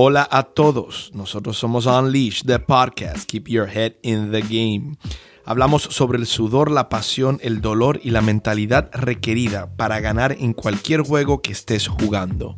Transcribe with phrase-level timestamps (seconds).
[0.00, 4.96] Hola a todos, nosotros somos Unleash, the podcast, Keep Your Head in the Game.
[5.44, 10.52] Hablamos sobre el sudor, la pasión, el dolor y la mentalidad requerida para ganar en
[10.52, 12.56] cualquier juego que estés jugando.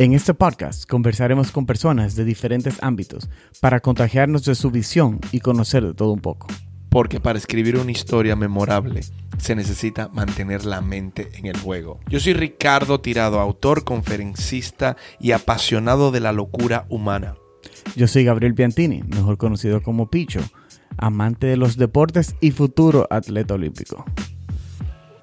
[0.00, 3.30] En este podcast conversaremos con personas de diferentes ámbitos
[3.60, 6.48] para contagiarnos de su visión y conocer de todo un poco.
[6.90, 9.00] Porque para escribir una historia memorable
[9.38, 12.00] se necesita mantener la mente en el juego.
[12.08, 17.36] Yo soy Ricardo Tirado, autor, conferencista y apasionado de la locura humana.
[17.96, 20.40] Yo soy Gabriel Piantini, mejor conocido como Picho,
[20.98, 24.04] amante de los deportes y futuro atleta olímpico.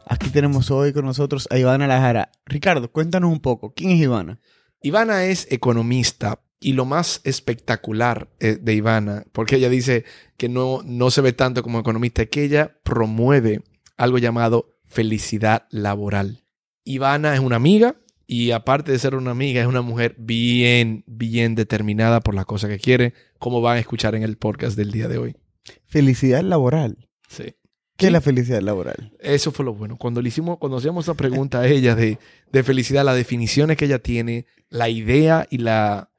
[0.09, 2.31] Aquí tenemos hoy con nosotros a Ivana Lajara.
[2.45, 4.39] Ricardo, cuéntanos un poco, ¿quién es Ivana?
[4.81, 10.05] Ivana es economista y lo más espectacular eh, de Ivana, porque ella dice
[10.37, 13.61] que no, no se ve tanto como economista, es que ella promueve
[13.95, 16.43] algo llamado felicidad laboral.
[16.83, 21.55] Ivana es una amiga y aparte de ser una amiga, es una mujer bien, bien
[21.55, 25.07] determinada por las cosas que quiere, como van a escuchar en el podcast del día
[25.07, 25.35] de hoy.
[25.85, 27.07] Felicidad laboral.
[27.29, 27.55] Sí.
[27.97, 29.11] ¿Qué es la felicidad laboral?
[29.19, 29.97] Eso fue lo bueno.
[29.97, 32.19] Cuando le hicimos, cuando hacíamos esa pregunta a ella de,
[32.51, 36.11] de felicidad, las definiciones que ella tiene, la idea y la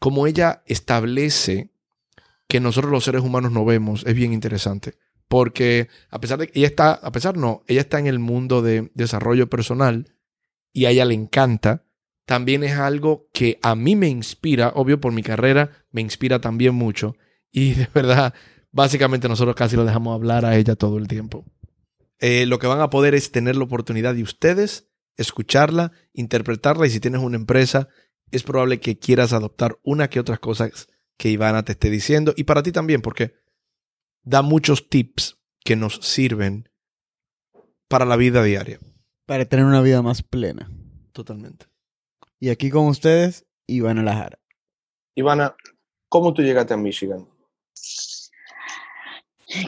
[0.00, 1.70] cómo ella establece
[2.48, 4.94] que nosotros los seres humanos no vemos, es bien interesante.
[5.28, 8.62] Porque a pesar de que ella está, a pesar no, ella está en el mundo
[8.62, 10.14] de desarrollo personal
[10.72, 11.84] y a ella le encanta,
[12.24, 16.74] también es algo que a mí me inspira, obvio por mi carrera, me inspira también
[16.74, 17.16] mucho.
[17.50, 18.34] Y de verdad,
[18.70, 21.44] básicamente nosotros casi lo dejamos hablar a ella todo el tiempo.
[22.18, 26.90] Eh, lo que van a poder es tener la oportunidad de ustedes escucharla, interpretarla y
[26.90, 27.88] si tienes una empresa,
[28.30, 30.88] es probable que quieras adoptar una que otras cosas
[31.18, 33.34] que Ivana te esté diciendo y para ti también, porque
[34.22, 36.68] da muchos tips que nos sirven
[37.88, 38.78] para la vida diaria.
[39.26, 40.70] Para tener una vida más plena.
[41.12, 41.66] Totalmente.
[42.38, 44.38] Y aquí con ustedes, Ivana Lajara.
[45.14, 45.56] Ivana,
[46.08, 47.26] ¿cómo tú llegaste a Michigan?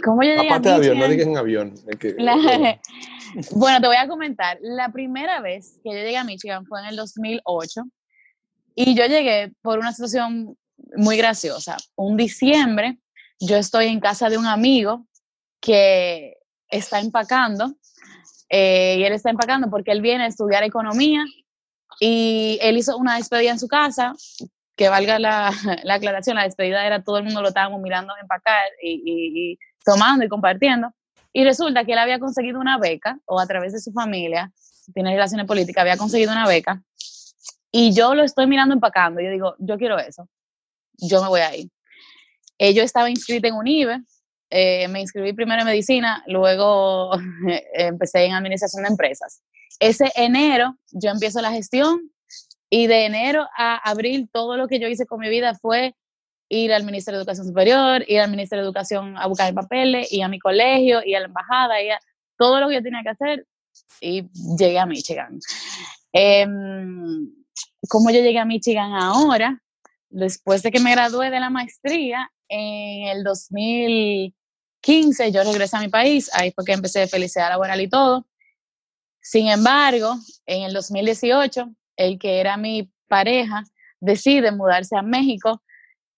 [0.05, 1.75] ¿Cómo yo llegué Aparte a de avión, no digas en avión.
[1.87, 2.35] es que- La-
[3.53, 4.59] bueno, te voy a comentar.
[4.61, 7.83] La primera vez que yo llegué a Michigan fue en el 2008
[8.85, 10.57] y yo llegué por una situación
[10.97, 11.77] muy graciosa.
[11.97, 12.99] Un diciembre,
[13.41, 15.07] yo estoy en casa de un amigo
[15.61, 16.35] que
[16.69, 17.75] está empacando
[18.49, 21.25] eh, y él está empacando porque él viene a estudiar economía
[22.01, 24.15] y él hizo una despedida en su casa.
[24.77, 25.51] Que valga la,
[25.83, 29.59] la aclaración, la despedida era todo el mundo lo estábamos mirando empacar y, y- y
[29.85, 30.93] tomando y compartiendo.
[31.33, 34.53] Y resulta que él había conseguido una beca, o a través de su familia,
[34.95, 36.81] tiene relaciones políticas, había conseguido una beca.
[37.71, 39.21] Y yo lo estoy mirando empacando.
[39.21, 40.29] Yo digo, yo quiero eso.
[40.95, 41.71] Yo me voy a ir.
[42.59, 44.01] Eh, yo estaba inscrita en UNIBE.
[44.51, 47.11] eh, me inscribí primero en medicina, luego
[47.75, 49.43] empecé en administración de empresas.
[49.79, 52.11] Ese enero yo empiezo la gestión
[52.71, 55.95] y de enero a abril todo lo que yo hice con mi vida fue
[56.49, 60.23] ir al Ministerio de Educación Superior, ir al Ministerio de Educación a buscar papeles, y
[60.23, 61.99] a mi colegio, y a la embajada, y a
[62.39, 63.47] todo lo que yo tenía que hacer,
[64.01, 64.29] y
[64.59, 65.39] llegué a Michigan.
[66.13, 67.31] Em,
[67.89, 69.61] ¿Cómo yo llegué a Michigan ahora?
[70.11, 75.89] Después de que me gradué de la maestría, en el 2015 yo regresé a mi
[75.89, 78.27] país, ahí fue que empecé felicidad laboral y todo.
[79.21, 83.65] Sin embargo, en el 2018, el que era mi pareja
[84.01, 85.63] decide mudarse a México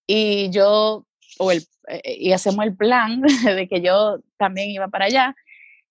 [0.07, 1.07] y yo,
[1.39, 5.35] o el, eh, y hacemos el plan de que yo también iba para allá.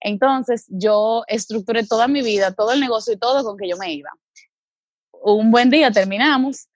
[0.02, 3.92] Entonces yo estructuré toda mi vida, todo el negocio y todo con que yo me
[3.92, 4.12] iba.
[5.22, 6.68] Un buen día terminamos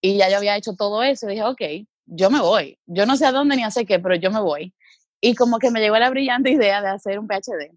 [0.00, 1.62] y ya yo había hecho todo eso y dije, ok,
[2.06, 2.78] yo me voy.
[2.86, 4.74] Yo no sé a dónde ni a sé qué, pero yo me voy.
[5.20, 7.72] Y como que me llegó la brillante idea de hacer un PhD.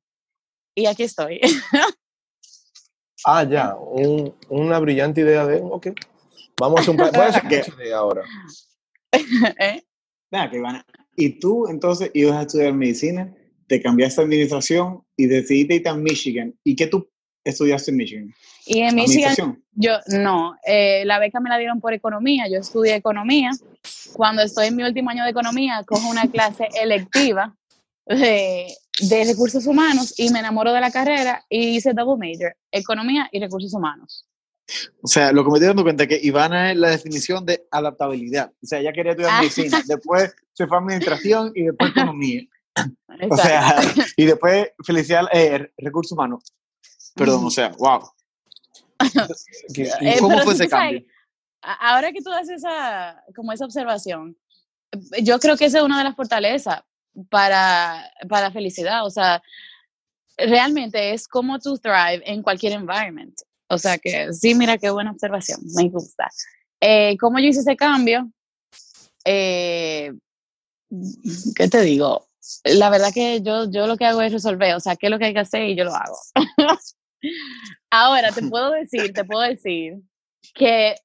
[0.76, 1.40] Y aquí estoy.
[3.26, 5.88] Ah, ya, un- una brillante idea de, ok,
[6.60, 6.98] vamos a hacer un.
[6.98, 7.50] Voy a hacer un.
[7.50, 8.24] PhD ahora.
[9.60, 9.84] ¿Eh?
[10.32, 10.86] Venga, que Ivana,
[11.18, 13.36] Y tú entonces ibas a estudiar medicina,
[13.68, 16.58] te cambiaste a administración y decidiste irte a Michigan.
[16.64, 17.10] ¿Y qué tú
[17.44, 18.36] estudiaste en Michigan?
[18.66, 22.96] Y en Michigan, yo no, eh, la beca me la dieron por economía, yo estudié
[22.96, 23.52] economía.
[24.14, 27.56] Cuando estoy en mi último año de economía, cojo una clase electiva
[28.06, 28.68] de,
[29.02, 33.40] de recursos humanos y me enamoro de la carrera y hice double major, economía y
[33.40, 34.26] recursos humanos.
[35.02, 37.66] O sea, lo que me estoy dando cuenta es que Ivana es la definición de
[37.72, 38.52] adaptabilidad.
[38.62, 39.40] O sea, ella quería estudiar Ah.
[39.42, 42.42] medicina, después se fue a administración y después economía.
[43.30, 43.76] O sea,
[44.16, 46.44] y después felicidad, eh, recursos humanos.
[47.16, 48.10] Perdón, o sea, wow.
[50.02, 51.04] Eh, ¿Cómo fue ese cambio?
[51.62, 54.38] Ahora que tú haces esa, como esa observación,
[55.22, 56.82] yo creo que esa es una de las fortalezas
[57.30, 59.06] para, para la felicidad.
[59.06, 59.42] O sea,
[60.38, 63.36] realmente es como tú thrive en cualquier environment.
[63.68, 66.30] O sea que sí, mira qué buena observación, me gusta.
[66.80, 68.32] Eh, ¿Cómo yo hice ese cambio?
[69.26, 70.12] Eh,
[71.56, 72.28] ¿Qué te digo?
[72.64, 75.20] La verdad que yo, yo lo que hago es resolver, o sea, qué es lo
[75.20, 76.18] que hay que hacer y yo lo hago.
[77.90, 79.96] Ahora, te puedo decir, te puedo decir
[80.54, 80.96] que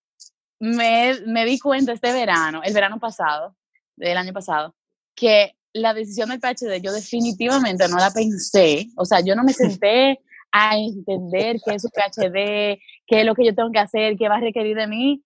[0.60, 3.56] me, me di cuenta este verano, el verano pasado,
[3.96, 4.74] del año pasado,
[5.14, 9.52] que la decisión del PhD yo definitivamente no la pensé, o sea, yo no me
[9.52, 10.20] senté
[10.52, 14.28] a entender qué es un PhD, qué es lo que yo tengo que hacer, qué
[14.28, 15.22] va a requerir de mí.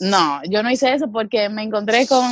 [0.00, 2.24] No, yo no hice eso porque me encontré con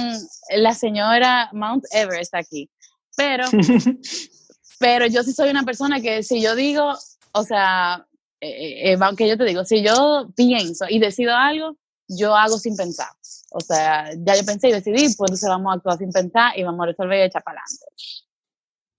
[0.56, 2.70] la señora Mount Everest aquí.
[3.14, 3.44] Pero,
[4.80, 6.94] pero yo sí soy una persona que si yo digo,
[7.32, 8.06] o sea,
[8.40, 11.76] eh, eh, aunque yo te digo, si yo pienso y decido algo,
[12.08, 13.08] yo hago sin pensar.
[13.52, 16.62] O sea, ya yo pensé y decidí, pues entonces vamos a actuar sin pensar y
[16.62, 17.86] vamos a resolver y echar para adelante.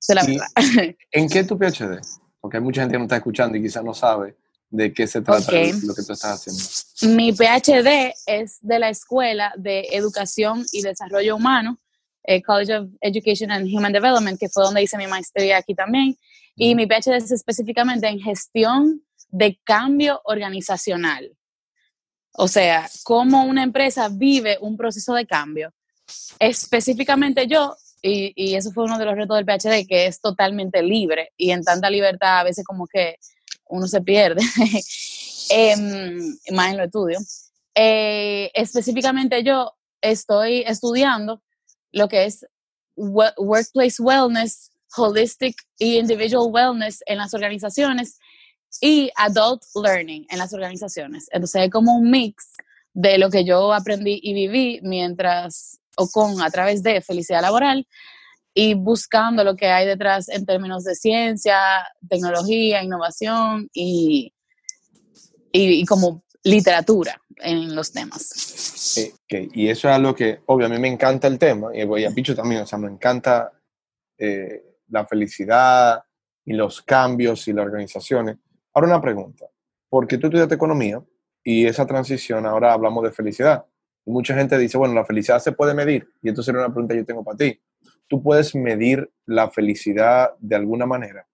[0.01, 0.95] Esa es la verdad.
[1.11, 1.99] ¿En qué tu PhD?
[2.39, 4.35] Porque hay mucha gente que no está escuchando y quizás no sabe
[4.69, 5.83] de qué se trata Ok.
[5.83, 7.15] lo que tú estás haciendo.
[7.15, 11.77] Mi PhD es de la Escuela de Educación y Desarrollo Humano,
[12.23, 16.17] eh, College of Education and Human Development, que fue donde hice mi maestría aquí también.
[16.55, 21.35] Y mi PhD es específicamente en gestión de cambio organizacional.
[22.35, 25.71] O sea, cómo una empresa vive un proceso de cambio.
[26.39, 30.81] Específicamente yo, y, y eso fue uno de los retos del PhD, que es totalmente
[30.83, 33.15] libre y en tanta libertad a veces como que
[33.69, 34.41] uno se pierde,
[35.49, 37.19] em, más en lo estudio.
[37.75, 41.41] Eh, específicamente yo estoy estudiando
[41.91, 42.45] lo que es
[42.95, 48.17] wo- workplace wellness, holistic y individual wellness en las organizaciones
[48.81, 51.27] y adult learning en las organizaciones.
[51.31, 52.53] Entonces es como un mix
[52.93, 57.87] de lo que yo aprendí y viví mientras o con a través de felicidad laboral
[58.53, 61.57] y buscando lo que hay detrás en términos de ciencia,
[62.07, 64.33] tecnología, innovación y,
[65.51, 68.97] y, y como literatura en los temas.
[68.97, 72.05] Eh, ok, Y eso es algo que, obvio, a mí me encanta el tema, y
[72.05, 73.51] a Picho también, o sea, me encanta
[74.17, 76.03] eh, la felicidad
[76.45, 78.37] y los cambios y las organizaciones.
[78.73, 79.45] Ahora una pregunta,
[79.89, 81.03] porque tú estudiaste economía
[81.43, 83.65] y esa transición, ahora hablamos de felicidad.
[84.05, 86.93] Y mucha gente dice, bueno, la felicidad se puede medir, y entonces era una pregunta
[86.93, 87.59] que yo tengo para ti.
[88.07, 91.27] ¿Tú puedes medir la felicidad de alguna manera?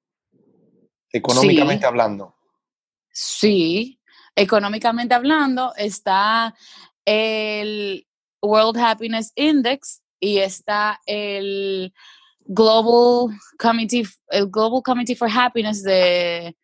[1.11, 1.87] Económicamente Sí.
[1.87, 2.35] hablando.
[3.11, 3.99] Sí,
[4.35, 6.55] económicamente hablando, está
[7.03, 8.07] el
[8.41, 11.93] World Happiness Index y está el
[12.51, 16.57] Global Committee, el Global Committee for Happiness de,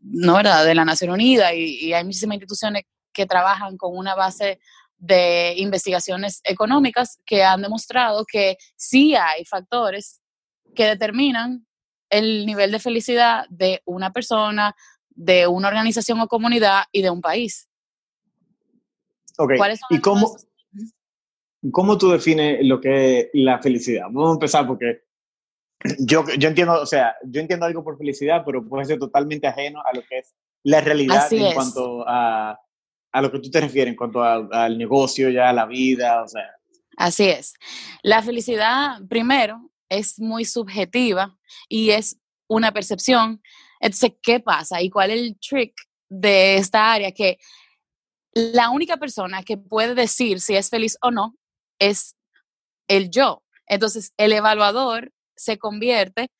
[0.00, 0.64] no, ¿verdad?
[0.64, 4.58] de la Nación Unida y, y hay muchísimas instituciones que trabajan con una base
[4.96, 10.22] de investigaciones económicas que han demostrado que sí hay factores
[10.74, 11.66] que determinan
[12.08, 14.74] el nivel de felicidad de una persona,
[15.10, 17.68] de una organización o comunidad y de un país.
[19.36, 20.46] Ok, ¿Cuáles son ¿y cómo, esos?
[21.72, 24.04] Cómo tú defines lo que es la felicidad?
[24.10, 25.02] Vamos a empezar porque
[25.98, 29.80] yo, yo entiendo, o sea, yo entiendo algo por felicidad, pero puede ser totalmente ajeno
[29.84, 31.54] a lo que es la realidad Así en es.
[31.54, 32.58] cuanto a,
[33.12, 36.22] a lo que tú te refieres, en cuanto a- al negocio, ya a la vida,
[36.22, 36.50] o sea.
[36.96, 37.54] Así es.
[38.02, 41.38] La felicidad, primero, es muy subjetiva
[41.68, 42.18] y es
[42.48, 43.40] una percepción.
[43.80, 44.80] Entonces, ¿qué pasa?
[44.82, 45.74] ¿Y cuál es el trick
[46.08, 47.12] de esta área?
[47.12, 47.38] Que
[48.34, 51.34] la única persona que puede decir si es feliz o no
[51.78, 52.16] es
[52.88, 53.42] el yo.
[53.66, 56.30] Entonces, el evaluador se convierte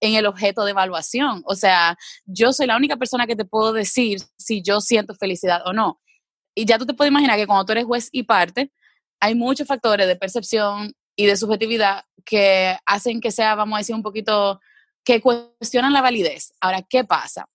[0.00, 1.42] en el objeto de evaluación.
[1.46, 5.62] O sea, yo soy la única persona que te puedo decir si yo siento felicidad
[5.66, 6.00] o no.
[6.54, 8.70] Y ya tú te puedes imaginar que cuando tú eres juez y parte,
[9.18, 13.94] hay muchos factores de percepción y de subjetividad que hacen que sea, vamos a decir,
[13.94, 14.60] un poquito,
[15.04, 16.52] que cuestionan la validez.
[16.60, 17.48] Ahora, ¿qué pasa?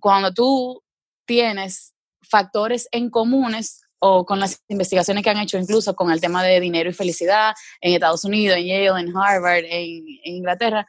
[0.00, 0.82] Cuando tú
[1.26, 6.42] tienes factores en comunes o con las investigaciones que han hecho incluso con el tema
[6.42, 10.88] de dinero y felicidad en Estados Unidos, en Yale, en Harvard, en, Inglaterra,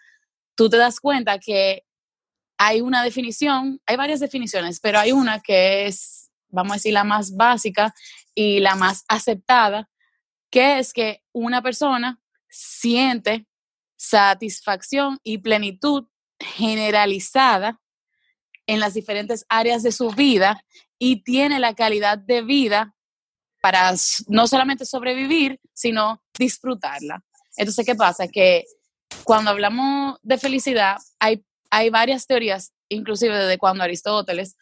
[0.55, 1.84] tú te das cuenta que
[2.58, 7.03] hay una definición, hay varias definiciones, pero hay una que es, vamos a decir, la
[7.03, 7.93] más básica
[8.34, 9.88] y la más aceptada,
[10.50, 13.46] que es que una persona siente
[13.96, 16.08] satisfacción y plenitud
[16.39, 17.79] generalizada
[18.65, 20.65] en las diferentes áreas de su vida
[20.98, 22.93] y tiene la calidad de vida
[23.63, 23.93] para
[24.27, 27.24] no solamente sobrevivir, sino disfrutarla.
[27.55, 28.27] Entonces, ¿qué pasa?
[28.27, 28.65] Que
[29.24, 34.58] cuando hablamos de felicidad, hay, hay varias teorías, inclusive desde cuando Aristóteles,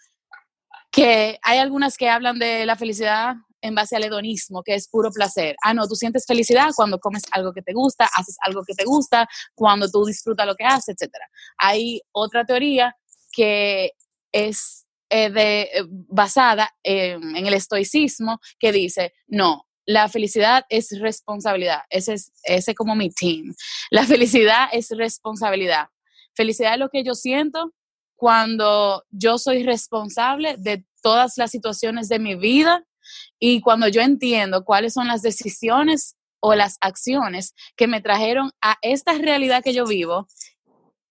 [0.92, 5.10] que hay algunas que hablan de la felicidad en base al hedonismo, que es puro
[5.10, 5.56] placer.
[5.64, 8.86] Ah, no, tú sientes felicidad cuando comes algo que te gusta, haces algo que te
[8.86, 11.12] gusta, cuando tú disfrutas lo que haces, etc.
[11.58, 12.96] Hay otra teoría
[13.32, 13.94] que
[14.32, 21.82] es eh, de, eh, basada en el estoicismo que dice, no, la felicidad es responsabilidad.
[21.90, 23.54] Ese es ese como mi team.
[23.90, 25.88] La felicidad es responsabilidad.
[26.34, 27.74] Felicidad es lo que yo siento
[28.16, 32.86] cuando yo soy responsable de todas las situaciones de mi vida
[33.38, 38.78] y cuando yo entiendo cuáles son las decisiones o las acciones que me trajeron a
[38.82, 40.28] esta realidad que yo vivo,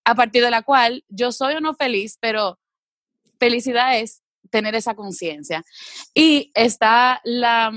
[0.04, 2.58] a partir de la cual yo soy o no feliz, pero
[3.40, 5.64] felicidad es tener esa conciencia.
[6.14, 7.72] Y está la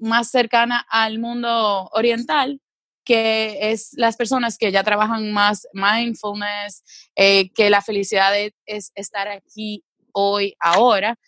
[0.00, 2.60] más cercana al mundo oriental,
[3.04, 6.84] que es las personas que ya trabajan más mindfulness,
[7.16, 8.32] eh, que la felicidad
[8.66, 11.18] es, estar aquí, hoy, ahora,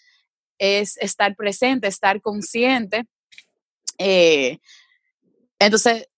[0.58, 3.04] es estar presente, estar consciente.
[3.98, 4.58] Eh,
[5.58, 6.08] entonces,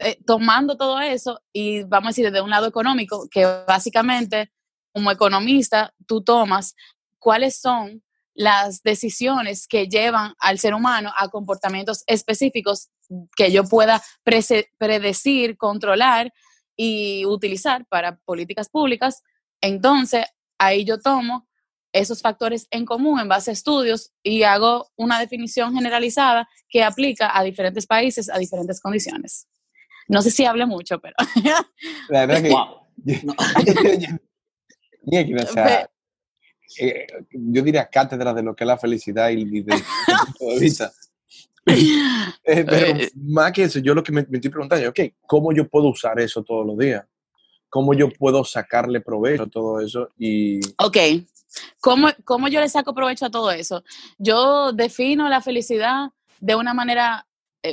[0.00, 4.50] eh, tomando todo eso y vamos a decir desde un lado económico, que básicamente
[4.94, 6.76] como economista tú tomas
[7.18, 12.90] cuáles son las decisiones que llevan al ser humano a comportamientos específicos
[13.36, 16.32] que yo pueda predecir, controlar
[16.76, 19.22] y utilizar para políticas públicas,
[19.60, 20.24] entonces
[20.58, 21.48] ahí yo tomo
[21.92, 27.36] esos factores en común en base a estudios y hago una definición generalizada que aplica
[27.36, 29.46] a diferentes países, a diferentes condiciones.
[30.08, 31.14] No sé si hable mucho, pero...
[32.08, 32.42] La verdad
[33.04, 34.08] que...
[36.78, 39.74] Eh, yo diría cátedra de lo que es la felicidad y, de,
[40.38, 40.92] punto de vista.
[42.46, 45.66] Eh, pero eh, más que eso, yo lo que me, estoy preguntando, ok, ¿cómo yo
[45.66, 47.06] puedo usar eso todos los días?
[47.70, 50.10] ¿Cómo yo puedo sacarle provecho a todo eso?
[50.18, 50.60] Y...
[50.76, 50.98] Ok,
[51.80, 53.82] ¿Cómo, ¿cómo yo le saco provecho a todo eso?
[54.18, 57.26] Yo defino la felicidad de una manera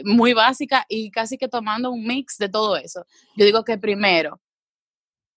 [0.06, 3.06] muy básica y casi que tomando un mix de todo eso.
[3.36, 4.40] Yo digo que primero,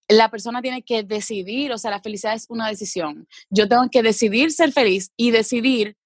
[0.09, 3.27] la persona tiene que decidir, o sea, la felicidad es una decisión.
[3.51, 5.97] Yo tengo que decidir ser feliz y decidir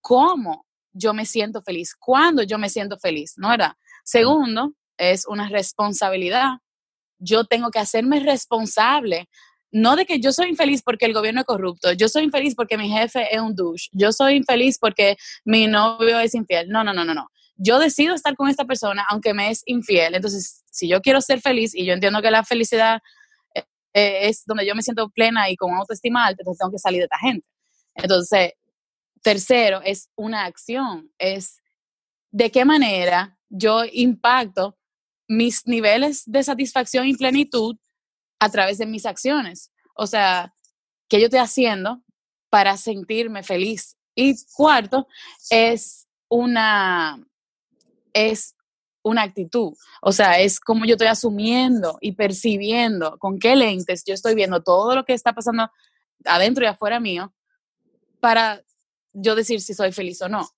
[0.00, 3.72] cómo yo me siento feliz, cuándo yo me siento feliz, ¿no verdad?
[4.04, 6.58] Segundo, es una responsabilidad.
[7.18, 9.28] Yo tengo que hacerme responsable,
[9.70, 12.78] no de que yo soy infeliz porque el gobierno es corrupto, yo soy infeliz porque
[12.78, 16.68] mi jefe es un douche, yo soy infeliz porque mi novio es infiel.
[16.68, 17.28] No, no, no, no, no.
[17.56, 20.14] Yo decido estar con esta persona aunque me es infiel.
[20.14, 23.00] Entonces, si yo quiero ser feliz y yo entiendo que la felicidad
[23.92, 27.00] eh, es donde yo me siento plena y con autoestima alta, entonces tengo que salir
[27.00, 27.46] de esta gente.
[27.94, 28.52] Entonces,
[29.22, 31.60] tercero, es una acción, es
[32.30, 34.76] de qué manera yo impacto
[35.26, 37.76] mis niveles de satisfacción y plenitud
[38.38, 39.70] a través de mis acciones.
[39.94, 40.54] O sea,
[41.08, 42.02] ¿qué yo estoy haciendo
[42.50, 43.96] para sentirme feliz?
[44.14, 45.06] Y cuarto,
[45.50, 47.24] es una,
[48.12, 48.54] es
[49.08, 49.74] una actitud.
[50.02, 54.62] O sea, es como yo estoy asumiendo y percibiendo con qué lentes yo estoy viendo
[54.62, 55.70] todo lo que está pasando
[56.24, 57.32] adentro y afuera mío
[58.20, 58.62] para
[59.12, 60.48] yo decir si soy feliz o no.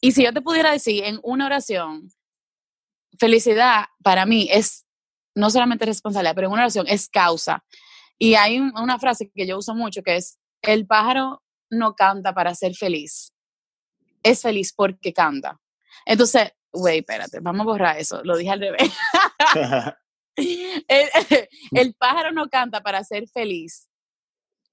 [0.00, 2.10] Y si yo te pudiera decir en una oración,
[3.18, 4.84] felicidad para mí es
[5.34, 7.64] no solamente responsabilidad, pero en una oración es causa.
[8.18, 12.54] Y hay una frase que yo uso mucho que es, el pájaro no canta para
[12.54, 13.32] ser feliz,
[14.22, 15.60] es feliz porque canta.
[16.06, 18.20] Entonces, Güey, espérate, vamos a borrar eso.
[18.24, 18.92] Lo dije al revés.
[21.70, 23.88] el, pájaro no canta para ser feliz.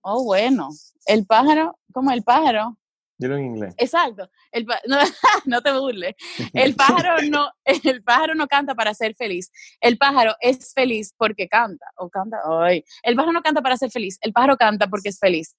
[0.02, 0.70] Oh, bueno.
[1.06, 2.78] El pájaro, como el pájaro.
[3.20, 3.76] Dilo en inglés.
[3.78, 4.28] Exacto.
[4.52, 4.66] El,
[5.46, 6.16] no, te burles.
[6.54, 9.52] El pájaro no, el pájaro no canta para ser feliz.
[9.80, 11.86] El pájaro es feliz porque canta.
[11.98, 12.38] O canta.
[12.64, 12.84] Ay.
[13.04, 14.18] El pájaro no canta para ser feliz.
[14.22, 15.56] El pájaro canta porque es feliz.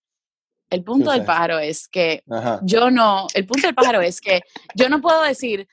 [0.73, 2.25] El punto del pájaro es que
[2.63, 4.41] yo no, el punto del pájaro es que
[4.75, 5.69] yo no puedo decir,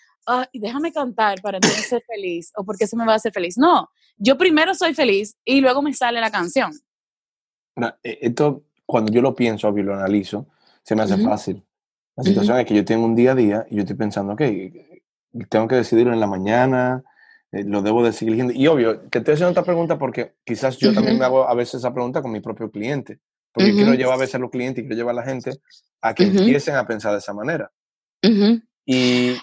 [0.54, 3.58] déjame cantar para entonces ser feliz o porque eso me va a hacer feliz.
[3.58, 6.72] No, yo primero soy feliz y luego me sale la canción.
[8.04, 10.48] E, esto, cuando yo lo pienso y lo analizo,
[10.84, 11.64] se me hace fácil.
[12.16, 14.42] La situación es que yo tengo un día a día y yo estoy pensando, ok,
[15.48, 17.04] tengo que decidirlo en la mañana,
[17.52, 18.54] eh, lo debo de seguir eligiendo.
[18.54, 21.76] Y obvio, te estoy haciendo esta pregunta porque quizás yo también me hago a veces
[21.76, 23.20] esa pregunta con mi propio cliente.
[23.52, 25.60] Porque quiero llevar a veces a los clientes y quiero llevar a la gente
[26.02, 27.72] a que empiecen a pensar de esa manera.
[28.86, 29.36] Y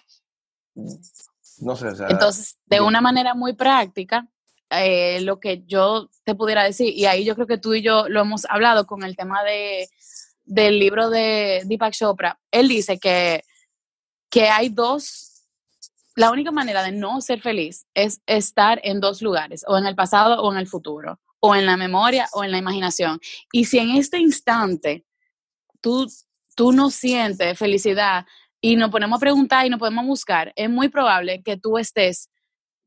[1.58, 4.28] no sé, Entonces, de una manera muy práctica,
[4.70, 8.08] eh, lo que yo te pudiera decir, y ahí yo creo que tú y yo
[8.08, 9.88] lo hemos hablado con el tema de,
[10.44, 13.44] del libro de Deepak Chopra, él dice que,
[14.28, 15.44] que hay dos,
[16.14, 19.94] la única manera de no ser feliz es estar en dos lugares, o en el
[19.94, 23.20] pasado o en el futuro, o en la memoria o en la imaginación.
[23.52, 25.04] Y si en este instante
[25.80, 26.06] tú,
[26.54, 28.26] tú no sientes felicidad,
[28.60, 32.30] y nos ponemos a preguntar y nos podemos buscar, es muy probable que tú estés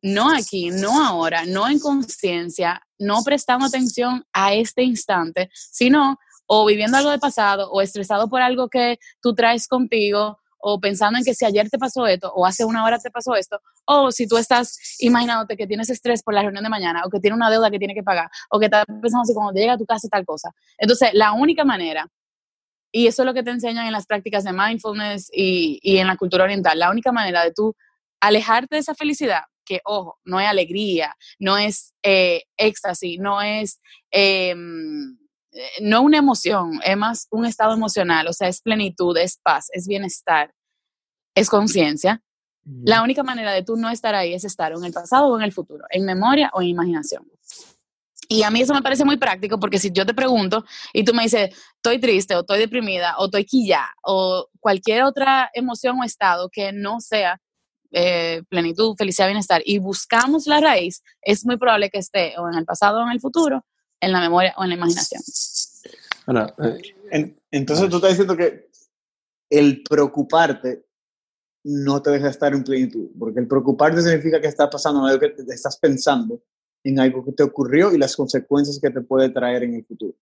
[0.02, 6.66] no aquí, no ahora, no en conciencia, no prestando atención a este instante, sino o
[6.66, 11.24] viviendo algo de pasado, o estresado por algo que tú traes contigo, o pensando en
[11.24, 14.28] que si ayer te pasó esto, o hace una hora te pasó esto, o si
[14.28, 17.50] tú estás imaginándote que tienes estrés por la reunión de mañana, o que tienes una
[17.50, 20.08] deuda que tiene que pagar, o que estás pensando así cuando llega a tu casa
[20.10, 20.52] tal cosa.
[20.78, 22.10] Entonces, la única manera,
[22.92, 26.08] y eso es lo que te enseñan en las prácticas de mindfulness y, y en
[26.08, 27.76] la cultura oriental, la única manera de tú
[28.20, 33.80] alejarte de esa felicidad, que ojo, no es alegría, no es eh, éxtasis, no es...
[34.12, 35.18] Em,
[35.52, 39.68] eh, no una emoción, es más un estado emocional, o sea, es plenitud, es paz,
[39.72, 40.54] es bienestar,
[41.36, 42.22] es conciencia.
[42.84, 45.44] La única manera de tú no estar ahí es estar en el pasado o en
[45.44, 47.28] el futuro, en memoria o en imaginación.
[48.32, 51.16] Y a mí eso me parece muy práctico porque si yo te pregunto y tú
[51.16, 56.04] me dices, estoy triste o estoy deprimida o estoy quilla o cualquier otra emoción o
[56.04, 57.42] estado que no sea
[57.92, 62.56] eh, plenitud, felicidad, bienestar y buscamos la raíz, es muy probable que esté o en
[62.56, 63.66] el pasado o en el futuro,
[64.00, 65.24] en la memoria o en la imaginación.
[66.64, 66.82] Eh,
[67.12, 68.70] En- entonces tú estás diciendo que
[69.50, 70.86] el preocuparte
[71.64, 75.30] no te deja estar en plenitud, porque el preocuparte significa que estás pasando algo que
[75.30, 76.44] te- estás pensando
[76.84, 80.16] en algo que te ocurrió y las consecuencias que te puede traer en el futuro.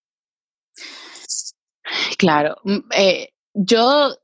[2.17, 4.15] Claro, mm, eh, yo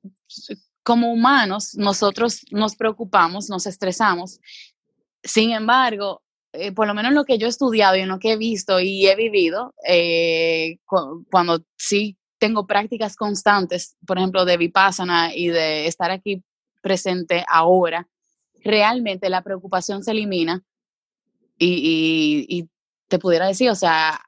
[0.84, 4.40] como humanos, nosotros nos preocupamos, nos estresamos.
[5.24, 6.22] Sin embargo,
[6.52, 9.08] eh, por lo menos lo que yo he estudiado y lo que he visto y
[9.08, 15.88] he vivido, eh, cu- cuando sí tengo prácticas constantes, por ejemplo, de vipassana y de
[15.88, 16.44] estar aquí
[16.82, 18.10] presente ahora,
[18.64, 20.62] realmente la preocupación se elimina
[21.64, 22.70] y, y- y
[23.08, 24.20] te pudiera decir, o sea,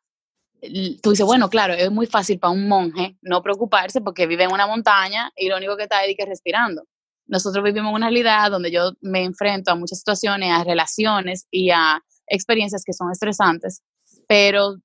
[1.01, 4.51] tú dices, bueno, claro, es muy fácil para un monje no preocuparse porque vive en
[4.51, 6.83] una montaña y lo único que está es que respirando.
[7.27, 11.71] Nosotros vivimos en una realidad donde yo me enfrento a muchas situaciones, a relaciones y
[11.71, 13.81] a experiencias que son estresantes,
[14.27, 14.75] pero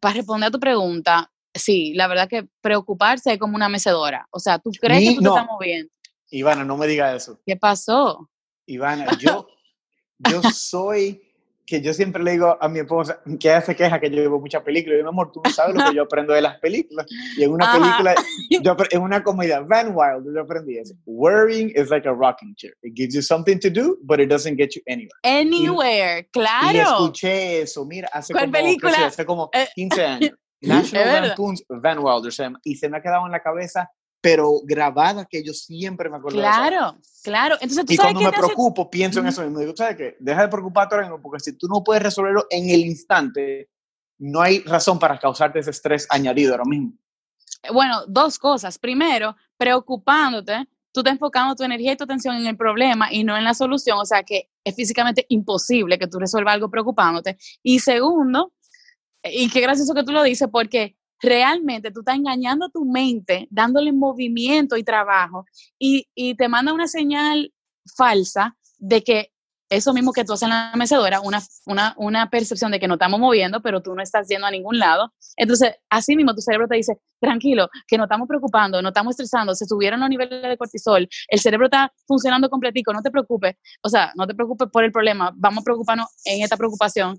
[0.00, 4.26] para responder a tu pregunta, sí, la verdad que preocuparse es como una mecedora.
[4.30, 5.32] O sea, tú crees Ni- que tú no.
[5.34, 5.92] te estás moviendo.
[6.30, 7.40] Ivana, no me digas eso.
[7.46, 8.28] ¿Qué pasó?
[8.66, 9.48] Ivana, yo,
[10.18, 11.27] yo soy
[11.68, 14.40] que yo siempre le digo a mi esposa que ella se queja que yo veo
[14.40, 15.00] muchas películas.
[15.00, 17.06] Y mi amor, tú no sabes lo que yo aprendo de las películas.
[17.36, 18.14] Y en una película,
[18.62, 20.94] yo, en una comedia, Van Wild, yo aprendí eso.
[21.04, 22.72] Worrying is like a rocking chair.
[22.82, 25.10] It gives you something to do, but it doesn't get you anywhere.
[25.22, 26.78] Anywhere, Y claro.
[26.78, 29.06] escuché eso, mira, hace ¿Cuál como, sé película?
[29.06, 30.30] hace como Eh, 15 años.
[30.60, 31.28] Es National.
[31.28, 33.88] Lampoon's Van Wilder se llama, y se me ha quedado en la cabeza,
[34.20, 36.52] pero grabada que yo siempre me acuerdo de eso.
[36.56, 37.54] Claro, claro.
[37.60, 39.60] Entonces, ¿tú Y sabes cuando me hace- preocupo, pienso en eso mismo.
[39.60, 40.16] Digo, ¿sabes qué?
[40.18, 43.70] Deja de preocuparte ahora mismo, porque si tú no puedes resolverlo en el instante,
[44.18, 46.92] no hay razón para causarte ese estrés añadido ahora mismo.
[47.72, 48.78] bueno, dos cosas.
[48.78, 53.36] Primero, preocupándote, tú estás enfocando tu energía y tu atención en el problema y no
[53.36, 57.38] en la solución, o sea que es físicamente imposible que tú resuelvas algo preocupándote.
[57.62, 58.52] Y segundo,
[59.22, 63.48] y qué gracioso que tú lo dices, porque realmente tú estás engañando a tu mente,
[63.50, 65.44] dándole movimiento y trabajo,
[65.78, 67.52] y, y te manda una señal
[67.96, 69.32] falsa de que
[69.70, 72.94] eso mismo que tú haces en la mecedora, una, una, una percepción de que no
[72.94, 75.12] estamos moviendo, pero tú no estás yendo a ningún lado.
[75.36, 79.54] Entonces, así mismo tu cerebro te dice, tranquilo, que no estamos preocupando, no estamos estresando,
[79.54, 83.88] se subieron los niveles de cortisol, el cerebro está funcionando completico, no te preocupes, o
[83.88, 87.18] sea, no te preocupes por el problema, vamos a preocuparnos en esta preocupación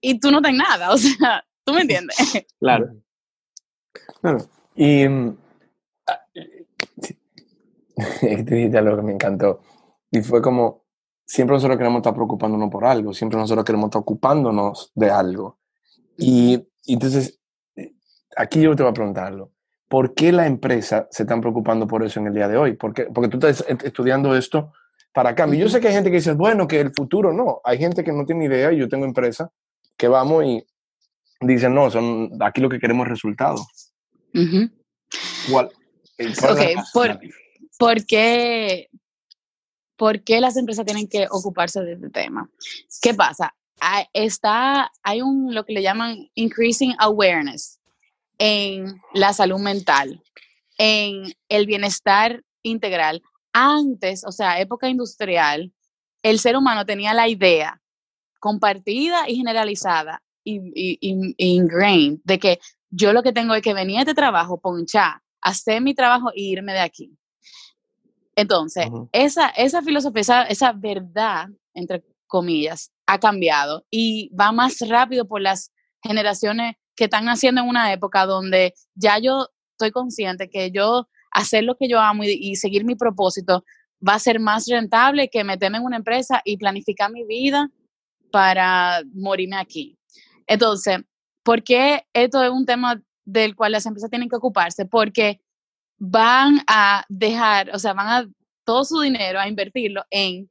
[0.00, 2.16] y tú no tenés nada, o sea, tú me entiendes.
[2.58, 3.03] Claro.
[4.20, 4.38] Claro.
[4.74, 5.36] Y mm,
[6.08, 6.20] ah,
[8.20, 9.60] te dijiste algo que me encantó.
[10.10, 10.84] Y fue como,
[11.24, 15.58] siempre nosotros queremos estar preocupándonos por algo, siempre nosotros queremos estar ocupándonos de algo.
[16.18, 17.40] Y, y entonces,
[17.76, 17.94] eh,
[18.36, 19.52] aquí yo te voy a preguntarlo.
[19.88, 22.74] ¿Por qué la empresa se están preocupando por eso en el día de hoy?
[22.74, 23.04] ¿Por qué?
[23.04, 24.72] Porque tú estás est- estudiando esto
[25.14, 25.60] para cambio.
[25.60, 27.60] Yo sé que hay gente que dice, bueno, que el futuro no.
[27.64, 29.50] Hay gente que no tiene idea y yo tengo empresa
[29.96, 30.66] que vamos y
[31.40, 33.83] dicen, no, son, aquí lo que queremos es resultados.
[34.34, 35.70] ¿Cuál,
[36.16, 36.84] cuál es la Ok, razón?
[36.92, 37.20] por-
[37.78, 38.88] ¿Por qué,
[39.96, 42.48] por qué las empresas tienen que ocuparse de este tema?
[43.02, 43.54] ¿Qué pasa?
[43.80, 47.80] Hay, está, hay un, lo que le llaman increasing awareness
[48.38, 50.22] en la salud mental,
[50.78, 53.22] en el bienestar integral.
[53.52, 55.72] Antes, o sea, época industrial,
[56.22, 57.80] el ser humano tenía la idea
[58.40, 62.60] compartida y generalizada y- y- y ingrained de que
[62.96, 66.40] yo lo que tengo es que venir a este trabajo, ponchar, hacer mi trabajo e
[66.40, 67.10] irme de aquí.
[68.36, 75.26] Entonces, esa, esa filosofía, esa, esa verdad, entre comillas, ha cambiado y va más rápido
[75.26, 80.70] por las generaciones que están naciendo en una época donde ya yo estoy consciente que
[80.70, 83.64] yo hacer lo que yo amo y, y seguir mi propósito
[84.06, 87.70] va a ser más rentable que meterme en una empresa y planificar mi vida
[88.30, 89.98] para morirme aquí.
[90.46, 90.98] Entonces,
[91.44, 95.40] ¿por qué esto es un tema del cual las empresas tienen que ocuparse porque
[95.98, 98.28] van a dejar, o sea, van a
[98.64, 100.50] todo su dinero a invertirlo en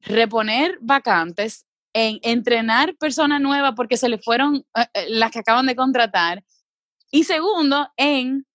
[0.00, 5.66] reponer vacantes, en entrenar personas nuevas porque se le fueron eh, eh, las que acaban
[5.66, 6.42] de contratar.
[7.10, 8.46] Y segundo, en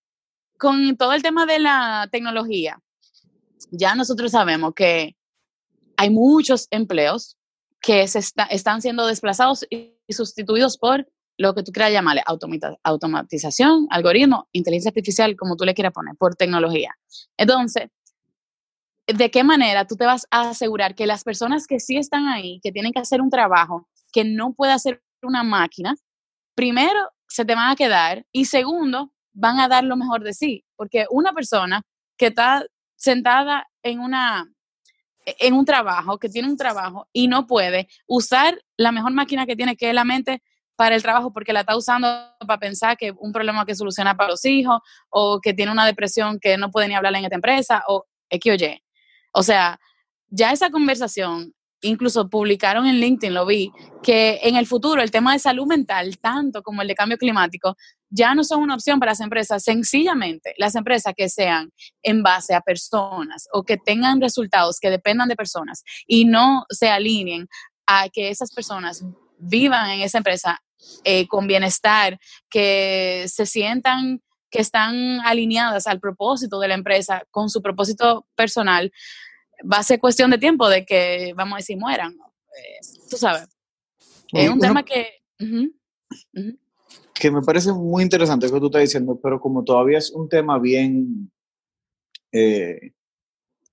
[0.58, 2.80] con todo el tema de la tecnología.
[3.70, 5.14] Ya nosotros sabemos que
[5.98, 7.36] hay muchos empleos
[7.80, 11.06] que se están siendo desplazados y sustituidos por
[11.38, 12.22] lo que tú quieras llamarle
[12.82, 16.96] automatización, algoritmo, inteligencia artificial, como tú le quieras poner, por tecnología.
[17.36, 17.88] Entonces,
[19.06, 22.60] ¿de qué manera tú te vas a asegurar que las personas que sí están ahí,
[22.62, 25.94] que tienen que hacer un trabajo que no puede hacer una máquina,
[26.54, 30.64] primero se te van a quedar y segundo, van a dar lo mejor de sí?
[30.76, 31.82] Porque una persona
[32.16, 32.64] que está
[32.96, 34.50] sentada en una
[35.26, 39.56] en un trabajo, que tiene un trabajo y no puede usar la mejor máquina que
[39.56, 40.40] tiene, que es la mente,
[40.76, 42.08] para el trabajo porque la está usando
[42.46, 46.38] para pensar que un problema que solucionar para los hijos o que tiene una depresión
[46.38, 48.82] que no puede ni hablar en esta empresa o X o Y.
[49.32, 49.78] O sea,
[50.28, 55.32] ya esa conversación, incluso publicaron en LinkedIn, lo vi, que en el futuro el tema
[55.32, 57.76] de salud mental, tanto como el de cambio climático,
[58.08, 59.62] ya no son una opción para las empresas.
[59.62, 61.70] Sencillamente, las empresas que sean
[62.02, 66.88] en base a personas o que tengan resultados que dependan de personas y no se
[66.88, 67.48] alineen
[67.86, 69.04] a que esas personas
[69.38, 70.60] vivan en esa empresa
[71.04, 77.50] eh, con bienestar, que se sientan que están alineadas al propósito de la empresa, con
[77.50, 78.92] su propósito personal,
[79.70, 82.12] va a ser cuestión de tiempo de que, vamos a decir, mueran.
[82.12, 83.48] Eh, tú sabes.
[84.32, 85.20] Es un tema que...
[87.12, 90.28] Que me parece muy interesante lo que tú estás diciendo, pero como todavía es un
[90.28, 91.30] tema bien...
[92.32, 92.92] Eh,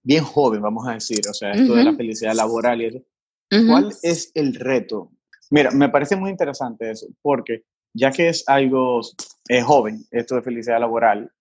[0.01, 3.01] bien joven, vamos a decir, o sea, esto de la felicidad laboral y eso.
[3.67, 5.11] ¿Cuál es el reto
[5.53, 7.61] Mira, me parece muy interesante eso, porque
[7.93, 9.01] ya que es algo
[9.63, 11.31] joven, esto de felicidad laboral,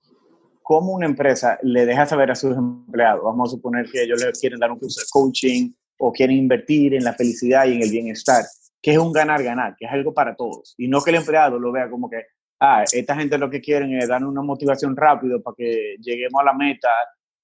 [0.61, 3.25] ¿cómo una empresa le deja saber a sus empleados?
[3.25, 6.93] Vamos a suponer que ellos les quieren dar un curso de coaching o quieren invertir
[6.93, 8.45] en la felicidad y en el bienestar,
[8.83, 10.75] que es un ganar-ganar, que es algo para todos.
[10.77, 12.23] Y no que el empleado lo vea como que,
[12.61, 16.45] ah, esta gente lo que quieren es dar una motivación rápido para que lleguemos a
[16.45, 16.91] la meta,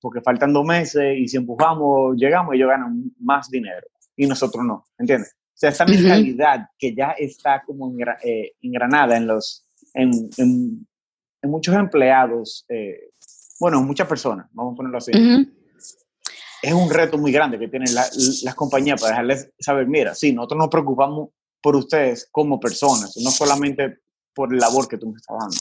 [0.03, 3.87] porque faltan dos meses y si empujamos, llegamos y ellos ganan más dinero.
[4.15, 5.35] Y nosotros no, ¿entiendes?
[5.59, 7.93] O sea, esa mentalidad que ya está como
[8.23, 10.87] eh, engranada en los, en, en,
[11.43, 13.11] muchos empleados, eh,
[13.59, 15.11] bueno, muchas personas, vamos a ponerlo así.
[16.63, 20.59] Es un reto muy grande que tienen las compañías para dejarles saber, mira, sí, nosotros
[20.59, 23.99] nos preocupamos por ustedes como personas, no solamente
[24.33, 25.57] por el labor que tú me estás dando.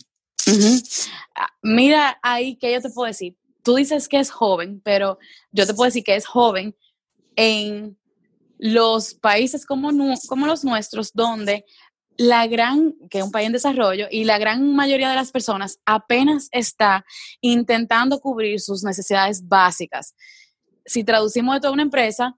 [1.33, 5.17] Ah, mira ahí que yo te puedo decir, tú dices que es joven, pero
[5.51, 6.75] yo te puedo decir que es joven
[7.36, 7.96] en
[8.58, 11.65] los países como, los nuestros, donde
[12.17, 15.80] la gran, que es un país en desarrollo, y la gran mayoría de las personas
[15.86, 17.06] apenas está
[17.41, 20.15] intentando cubrir sus necesidades básicas.
[20.86, 22.36] Si traducimos de toda una empresa,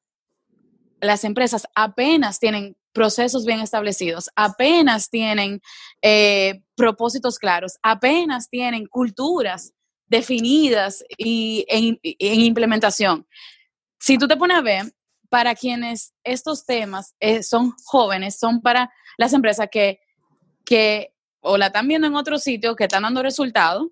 [1.00, 5.62] las empresas apenas tienen procesos bien establecidos, apenas tienen
[6.02, 9.74] eh, propósitos claros, apenas tienen culturas
[10.08, 12.00] definidas y en
[12.42, 13.28] implementación.
[14.00, 14.92] Si tú te pones a ver,
[15.30, 20.00] para quienes estos temas eh, son jóvenes, son para las empresas que,
[20.66, 23.88] que o la están viendo en otro sitio, que están dando resultados,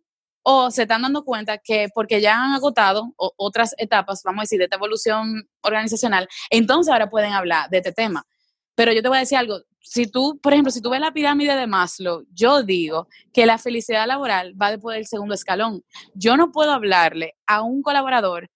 [0.50, 4.60] o se están dando cuenta que porque ya han agotado otras etapas, vamos a decir,
[4.60, 8.26] de esta evolución organizacional, entonces ahora pueden hablar de este tema.
[8.74, 11.12] Pero yo te voy a decir algo, si tú, por ejemplo, si tú ves la
[11.12, 15.84] pirámide de Maslow, yo digo que la felicidad laboral va después del segundo escalón.
[16.14, 18.50] Yo no puedo hablarle a un colaborador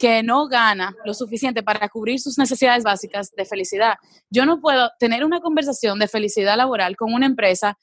[0.00, 3.96] que no gana lo suficiente para cubrir sus necesidades básicas de felicidad.
[4.30, 7.76] Yo no puedo tener una conversación de felicidad laboral con una empresa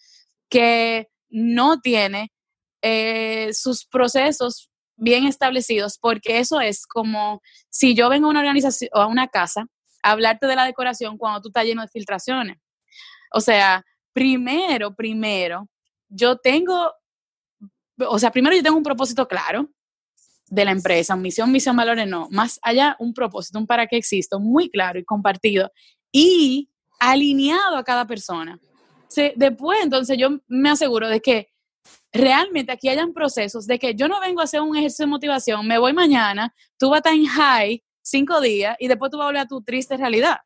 [0.49, 2.33] que no tiene
[2.81, 8.89] eh, sus procesos bien establecidos, porque eso es como si yo vengo a una organización
[8.95, 9.67] o a una casa
[10.01, 12.57] a hablarte de la decoración cuando tú estás lleno de filtraciones.
[13.31, 15.69] O sea, primero, primero,
[16.09, 16.91] yo tengo,
[18.07, 19.69] o sea, primero yo tengo un propósito claro,
[20.49, 24.39] de la empresa, misión, misión, valores, no, más allá un propósito, un para qué existo
[24.39, 25.71] muy claro y compartido
[26.11, 28.59] y alineado a cada persona.
[29.35, 31.49] después, entonces, yo me aseguro de que
[32.11, 35.67] realmente aquí hayan procesos de que yo no vengo a hacer un ejercicio de motivación,
[35.67, 39.25] me voy mañana, tú vas a estar en high cinco días y después tú vas
[39.25, 40.37] a volver a tu triste realidad.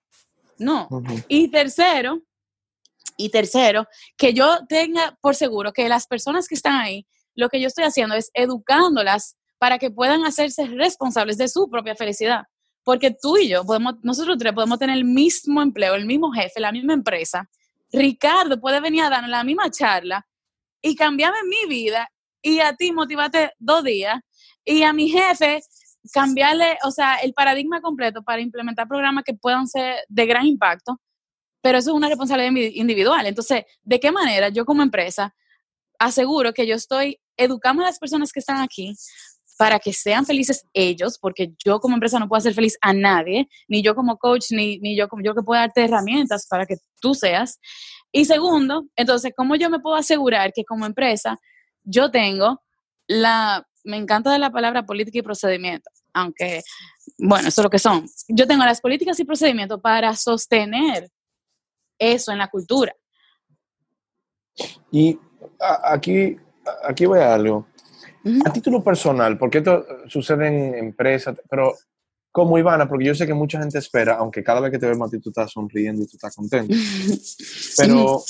[0.58, 0.88] No.
[1.28, 2.22] Y tercero,
[3.18, 3.88] y tercero,
[4.18, 7.84] que yo tenga por seguro que las personas que están ahí, lo que yo estoy
[7.84, 12.46] haciendo es educándolas para que puedan hacerse responsables de su propia felicidad.
[12.84, 16.60] Porque tú y yo, podemos, nosotros tres podemos tener el mismo empleo, el mismo jefe,
[16.60, 17.48] la misma empresa.
[17.92, 20.26] Ricardo puede venir a darnos la misma charla
[20.82, 22.10] y cambiame mi vida
[22.42, 24.20] y a ti motivate dos días
[24.66, 25.62] y a mi jefe
[26.12, 31.00] cambiarle, o sea, el paradigma completo para implementar programas que puedan ser de gran impacto,
[31.62, 33.28] pero eso es una responsabilidad individual.
[33.28, 35.36] Entonces, ¿de qué manera yo como empresa
[36.00, 38.96] aseguro que yo estoy educando a las personas que están aquí
[39.62, 43.48] para que sean felices ellos, porque yo como empresa no puedo hacer feliz a nadie,
[43.68, 46.78] ni yo como coach, ni, ni yo como yo que pueda darte herramientas para que
[47.00, 47.60] tú seas.
[48.12, 51.38] Y segundo, entonces, ¿cómo yo me puedo asegurar que como empresa
[51.84, 52.60] yo tengo
[53.06, 56.64] la, me encanta de la palabra política y procedimiento, aunque,
[57.20, 58.08] bueno, eso es lo que son.
[58.30, 61.08] Yo tengo las políticas y procedimientos para sostener
[62.00, 62.96] eso en la cultura.
[64.92, 65.20] Y
[65.84, 66.36] aquí,
[66.84, 67.68] aquí voy a algo.
[68.46, 71.76] A título personal, porque esto sucede en empresas, pero
[72.32, 75.08] como Ivana, porque yo sé que mucha gente espera, aunque cada vez que te vemos
[75.08, 76.74] a ti tú estás sonriendo y tú estás contento,
[77.78, 78.22] pero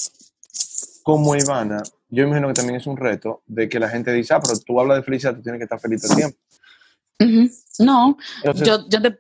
[1.03, 4.39] como Ivana, yo imagino que también es un reto de que la gente dice, ah,
[4.41, 6.37] pero tú hablas de felicidad, tú tienes que estar feliz todo el tiempo.
[7.79, 8.17] No,
[8.55, 9.19] yo, yo te...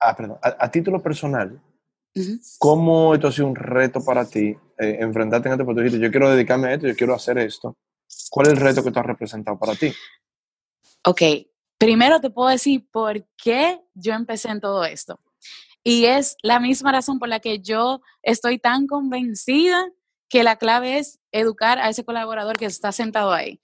[0.00, 1.60] Ah, perdón, a, título personal,
[2.58, 5.82] ¿cómo esto ha sido un reto para ti, eh, enfrentarte en este punto?
[5.82, 7.76] Yo quiero dedicarme a esto, yo quiero hacer esto.
[8.30, 9.92] ¿Cuál es el reto que tú has representado para ti?
[11.04, 11.22] Ok,
[11.78, 15.20] primero te puedo decir por qué yo empecé en todo esto.
[15.84, 19.90] Y es la misma razón por la que yo estoy tan convencida
[20.28, 23.60] que la clave es educar a ese colaborador que está sentado ahí.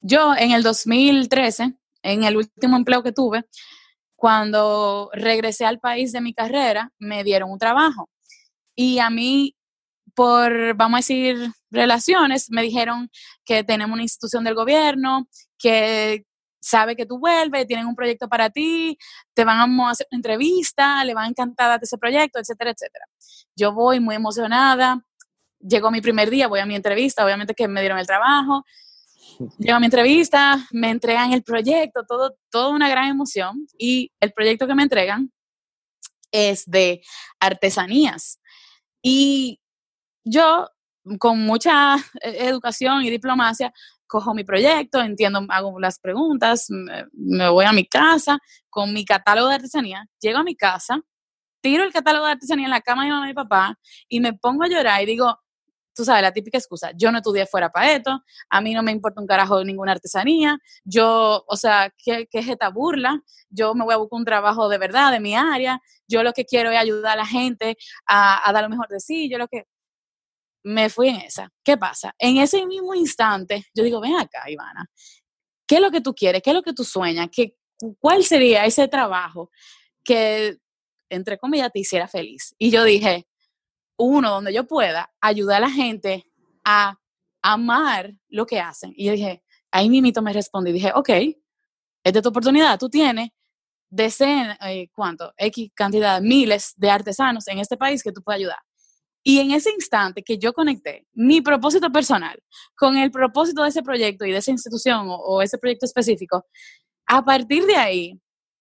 [0.00, 3.44] Yo en el 2013, en el último empleo que tuve,
[4.16, 8.08] cuando regresé al país de mi carrera, me dieron un trabajo.
[8.74, 9.56] Y a mí
[10.14, 13.10] por, vamos a decir, relaciones, me dijeron
[13.44, 15.28] que tenemos una institución del gobierno,
[15.58, 16.24] que
[16.60, 18.98] sabe que tú vuelves, tienen un proyecto para ti,
[19.34, 23.06] te van a hacer una entrevista, le van a encantar ese proyecto, etcétera, etcétera.
[23.56, 25.02] Yo voy muy emocionada,
[25.58, 28.64] llego mi primer día, voy a mi entrevista, obviamente que me dieron el trabajo,
[29.58, 34.32] llego a mi entrevista, me entregan el proyecto, todo, toda una gran emoción y el
[34.32, 35.32] proyecto que me entregan
[36.30, 37.02] es de
[37.40, 38.40] artesanías.
[39.02, 39.60] Y
[40.24, 40.68] yo,
[41.18, 43.72] con mucha eh, educación y diplomacia,
[44.06, 46.66] cojo mi proyecto, entiendo, hago las preguntas,
[47.12, 51.00] me, voy a mi casa con mi catálogo de artesanía, llego a mi casa,
[51.60, 54.32] tiro el catálogo de artesanía en la cama de mi mamá y papá y me
[54.32, 55.38] pongo a llorar y digo,
[55.94, 58.92] tú sabes, la típica excusa, yo no estudié fuera para esto, a mí no me
[58.92, 63.22] importa un carajo de ninguna artesanía, yo, o sea, ¿qué, qué es esta burla?
[63.48, 66.44] Yo me voy a buscar un trabajo de verdad, de mi área, yo lo que
[66.44, 69.46] quiero es ayudar a la gente a, a dar lo mejor de sí, yo lo
[69.48, 69.66] que,
[70.62, 71.52] me fui en esa.
[71.64, 72.14] ¿Qué pasa?
[72.18, 74.86] En ese mismo instante, yo digo, ven acá, Ivana,
[75.66, 76.42] ¿qué es lo que tú quieres?
[76.42, 77.28] ¿Qué es lo que tú sueñas?
[77.32, 77.56] ¿Qué,
[77.98, 79.50] ¿Cuál sería ese trabajo
[80.04, 80.58] que,
[81.08, 82.54] entre comillas, te hiciera feliz?
[82.58, 83.26] Y yo dije,
[83.96, 86.26] uno, donde yo pueda ayudar a la gente
[86.64, 86.98] a
[87.42, 88.92] amar lo que hacen.
[88.96, 91.10] Y yo dije, ahí mismo me respondí, dije, ok,
[92.02, 93.30] esta es tu oportunidad, tú tienes
[93.90, 95.32] decenas, eh, ¿cuánto?
[95.36, 98.58] X cantidad, miles de artesanos en este país que tú puedes ayudar.
[99.22, 102.42] Y en ese instante que yo conecté mi propósito personal
[102.74, 106.46] con el propósito de ese proyecto y de esa institución o, ese proyecto específico,
[107.06, 108.20] a partir de ahí,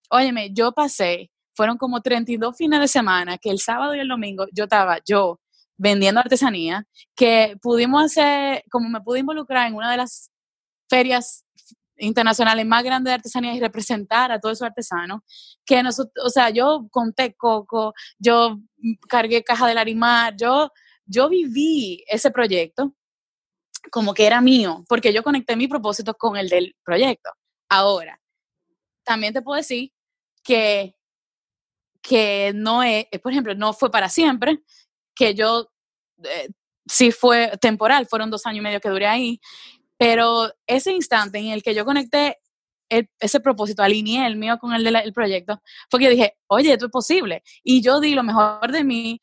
[0.09, 4.45] óyeme, yo pasé, fueron como 32 fines de semana que el sábado y el domingo
[4.53, 5.39] yo estaba yo
[5.77, 10.29] vendiendo artesanía, que pudimos hacer, como me pude involucrar en una de las
[10.89, 11.45] ferias
[11.99, 15.21] internacionales más grandes de artesanía y representar a todos esos artesanos,
[15.65, 18.59] que nosotros, o sea, yo conté coco, yo
[19.07, 20.71] cargué caja de larimar, yo,
[21.05, 22.93] yo viví ese proyecto
[23.91, 27.29] como que era mío, porque yo conecté mi propósito con el del proyecto.
[27.69, 28.19] Ahora,
[29.03, 29.91] también te puedo decir
[30.43, 30.95] que,
[32.01, 34.59] que no es, por ejemplo, no fue para siempre,
[35.15, 35.69] que yo
[36.23, 36.49] eh,
[36.85, 39.39] sí fue temporal, fueron dos años y medio que duré ahí,
[39.99, 42.37] pero ese instante en el que yo conecté
[43.19, 46.91] ese propósito, alineé el mío con el del proyecto, fue que dije, oye, esto es
[46.91, 47.43] posible.
[47.63, 49.21] Y yo di lo mejor de mí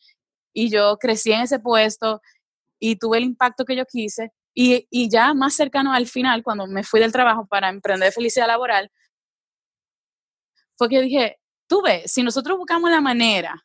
[0.52, 2.20] y yo crecí en ese puesto
[2.78, 4.32] y tuve el impacto que yo quise.
[4.54, 8.46] Y, y ya más cercano al final, cuando me fui del trabajo para emprender felicidad
[8.46, 8.92] laboral,
[10.76, 13.64] fue que dije, tú ves, si nosotros buscamos la manera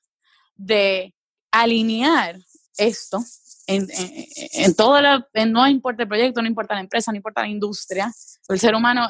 [0.55, 1.13] de
[1.51, 2.37] alinear
[2.77, 3.19] esto,
[3.67, 4.99] en, en, todo
[5.47, 8.11] no importa el proyecto, no importa la empresa, no importa la industria,
[8.49, 9.07] el ser humano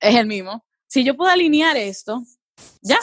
[0.00, 0.64] es el mismo.
[0.86, 2.22] Si yo puedo alinear esto,
[2.82, 2.98] ya,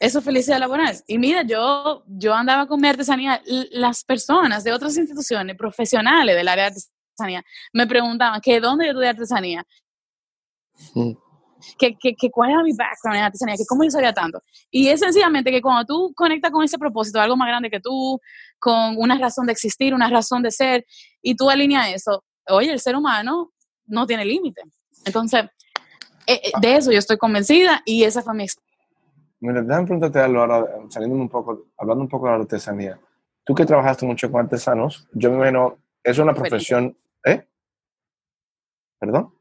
[0.00, 0.96] eso es felicidad laboral.
[1.06, 6.48] Y mira, yo, yo andaba con mi artesanía, las personas de otras instituciones profesionales del
[6.48, 9.66] área de artesanía me preguntaban que dónde yo estudié artesanía.
[10.94, 11.27] Mm
[11.78, 14.42] que, que, que, cuál era mi background en artesanía, que cómo yo sabía tanto.
[14.70, 18.20] Y es sencillamente que cuando tú conectas con ese propósito, algo más grande que tú,
[18.58, 20.84] con una razón de existir, una razón de ser,
[21.22, 23.52] y tú alineas eso, oye, el ser humano
[23.86, 24.62] no tiene límite.
[25.04, 25.44] Entonces,
[26.26, 28.68] eh, eh, de eso yo estoy convencida y esa fue mi experiencia.
[29.40, 33.00] Mira, déjame preguntarte algo ahora, saliendo un poco, hablando un poco de la artesanía.
[33.44, 37.46] Tú que trabajaste mucho con artesanos, yo me imagino, es una profesión, ¿eh?
[38.98, 39.32] ¿Perdón?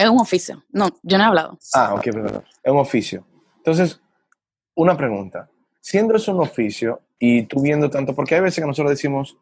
[0.00, 0.64] Es un oficio.
[0.70, 1.58] No, yo no he hablado.
[1.74, 2.44] Ah, ok, perdón.
[2.62, 3.26] Es un oficio.
[3.58, 4.00] Entonces,
[4.74, 5.50] una pregunta.
[5.78, 9.36] Siendo eso un oficio y tú viendo tanto, porque hay veces que nosotros decimos,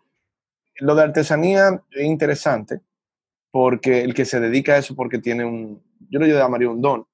[0.80, 2.80] lo de artesanía es interesante,
[3.52, 7.06] porque el que se dedica a eso porque tiene un, yo lo llamaría un don,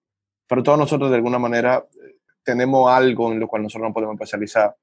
[0.49, 4.15] pero todos nosotros de alguna manera eh, tenemos algo en lo cual nosotros no podemos
[4.15, 4.75] especializar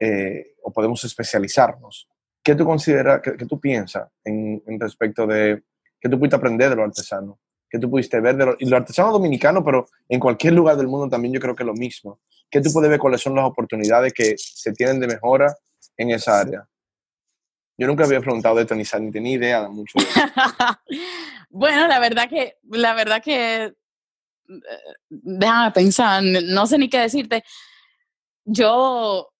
[0.00, 2.08] eh, o podemos especializarnos.
[2.42, 5.62] ¿Qué tú consideras, qué, tú piensas en, respecto de
[6.00, 7.36] qué tú pudiste aprender de los artesanos?
[7.72, 10.88] ¿Qué tú pudiste ver de los, y los artesanos dominicanos, pero en cualquier lugar del
[10.88, 12.20] mundo también yo creo que es lo mismo?
[12.50, 15.56] ¿Qué tú puedes ver cuáles son las oportunidades que se tienen de mejora
[15.96, 16.68] en esa área?
[17.78, 19.98] Yo nunca había preguntado de esto ni, ni tenía idea de mucho.
[21.48, 23.74] bueno, la verdad que, la verdad que, eh,
[25.08, 27.42] déjame pensar, no sé ni qué decirte.
[28.44, 29.32] Yo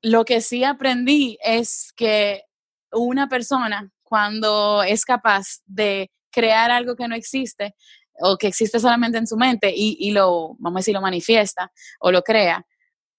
[0.00, 2.44] lo que sí aprendí es que
[2.92, 7.74] una persona cuando es capaz de crear algo que no existe
[8.20, 11.72] o que existe solamente en su mente y, y lo, vamos a decir, lo manifiesta
[12.00, 12.66] o lo crea,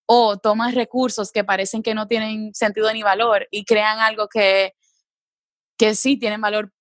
[0.06, 4.74] o tomas recursos que parecen que no tienen sentido ni valor y crean algo que,
[5.78, 6.72] que sí tienen valor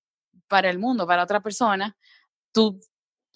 [0.49, 1.97] para el mundo, para otra persona,
[2.53, 2.81] tú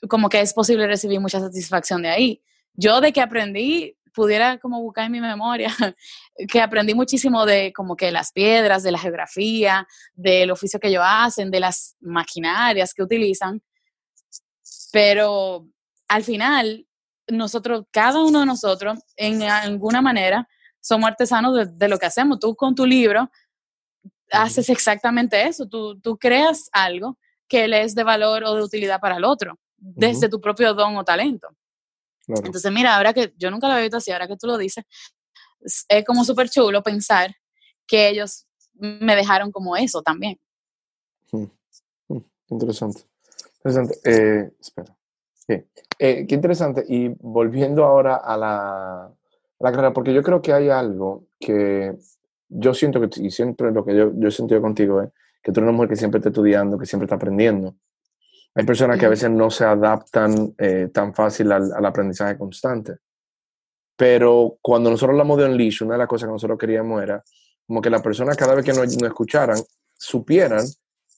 [0.09, 2.43] como que es posible recibir mucha satisfacción de ahí.
[2.75, 5.68] Yo de que aprendí, pudiera como buscar en mi memoria,
[6.50, 11.04] que aprendí muchísimo de como que las piedras, de la geografía, del oficio que ellos
[11.07, 13.62] hacen, de las maquinarias que utilizan,
[14.90, 15.68] pero
[16.09, 16.85] al final
[17.28, 20.48] nosotros, cada uno de nosotros, en alguna manera,
[20.81, 22.40] somos artesanos de, lo que hacemos.
[22.40, 23.31] Tú con tu libro
[24.33, 28.98] haces exactamente eso, tú, tú, creas algo que le es de valor o de utilidad
[29.00, 31.48] para el otro, desde tu propio don o talento.
[32.29, 34.85] Entonces, mira, ahora que yo nunca lo había visto así, ahora que tú lo dices,
[35.88, 37.35] es como súper chulo pensar
[37.87, 40.38] que ellos me dejaron como eso también.
[42.51, 43.03] Interesante.
[43.57, 43.99] Interesante.
[44.05, 44.97] Eh, espera.
[45.99, 46.85] Eh, qué interesante.
[46.87, 49.12] Y volviendo ahora a la,
[49.59, 51.97] la, carrera, porque yo creo que hay algo que
[52.49, 55.11] yo siento que, y siempre lo que yo, yo he sentido contigo es
[55.43, 57.75] que tú eres una mujer que siempre está estudiando, que siempre está aprendiendo.
[58.55, 62.97] Hay personas que a veces no se adaptan eh, tan fácil al, al, aprendizaje constante.
[63.97, 67.23] Pero cuando nosotros hablamos de Unleash, una de las cosas que nosotros queríamos era
[67.67, 69.59] como que las personas cada vez que nos, nos escucharan
[69.97, 70.65] supieran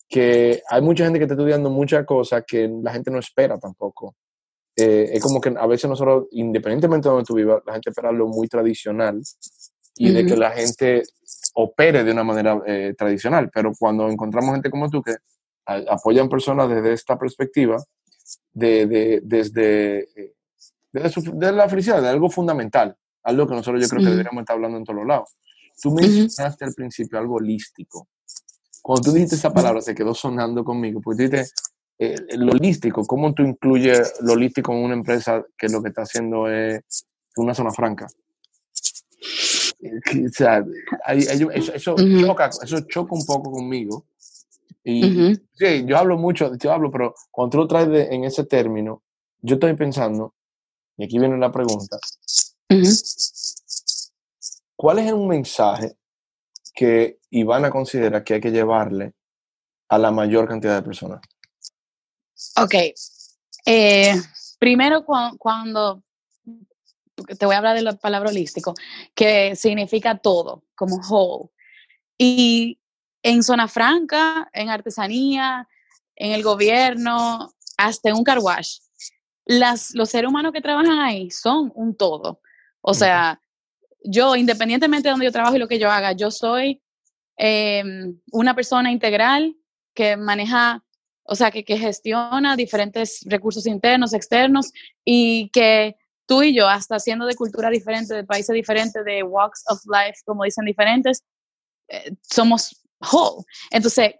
[0.08, 4.16] que hay mucha gente que está estudiando muchas cosas que la gente no espera tampoco.
[4.76, 8.10] Eh, es como que a veces nosotros, independientemente de donde tú vivas, la gente espera
[8.10, 9.22] lo muy tradicional
[9.96, 11.02] y de que la gente
[11.54, 13.50] opere de una manera eh, tradicional.
[13.54, 15.14] Pero cuando encontramos gente como tú que
[15.88, 17.76] apoyan personas desde esta perspectiva,
[18.52, 20.34] de, de, desde, eh,
[20.92, 24.78] desde, la felicidad, de algo fundamental, algo que nosotros yo creo que deberíamos estar hablando
[24.78, 25.30] en todos los lados.
[25.80, 28.08] Tú mencionaste al principio algo holístico.
[28.82, 31.52] Cuando tú dijiste esa palabra, se quedó sonando conmigo, porque dijiste
[31.98, 36.02] eh, lo holístico, ¿cómo tú incluyes lo holístico en una empresa que lo que está
[36.02, 37.06] haciendo es
[37.36, 38.06] una zona franca?
[39.82, 40.64] O sea,
[41.08, 44.06] eso, choca, eso choca un poco conmigo.
[44.82, 49.02] Y sí, yo hablo mucho, yo hablo, pero cuando tú lo traes en ese término,
[49.42, 50.34] yo estoy pensando,
[50.96, 51.98] y aquí viene la pregunta,
[54.76, 55.96] ¿cuál es un mensaje
[56.74, 59.12] que Ivana considera que hay que llevarle
[59.88, 61.20] a la mayor cantidad de personas?
[62.56, 62.74] Ok.
[63.66, 64.14] Eh,
[64.58, 66.02] primero, cuando
[67.38, 68.74] te voy a hablar de la palabra holístico,
[69.14, 71.50] que significa todo, como whole.
[72.16, 72.79] Y
[73.22, 75.68] en zona franca, en artesanía,
[76.16, 78.78] en el gobierno, hasta en un car wash,
[79.46, 82.40] las, los seres humanos que trabajan ahí son un todo.
[82.82, 83.40] O sea,
[84.04, 86.82] yo, independientemente de donde yo trabajo y lo que yo haga, yo soy
[87.36, 89.56] em, una persona integral
[89.94, 90.84] que maneja,
[91.24, 94.72] o sea, que, que gestiona diferentes recursos internos, externos
[95.04, 99.64] y que tú y yo, hasta siendo de cultura diferente, de países diferentes, de walks
[99.68, 101.24] of life, como dicen diferentes,
[101.88, 103.44] eh, somos whole.
[103.70, 104.14] Entonces,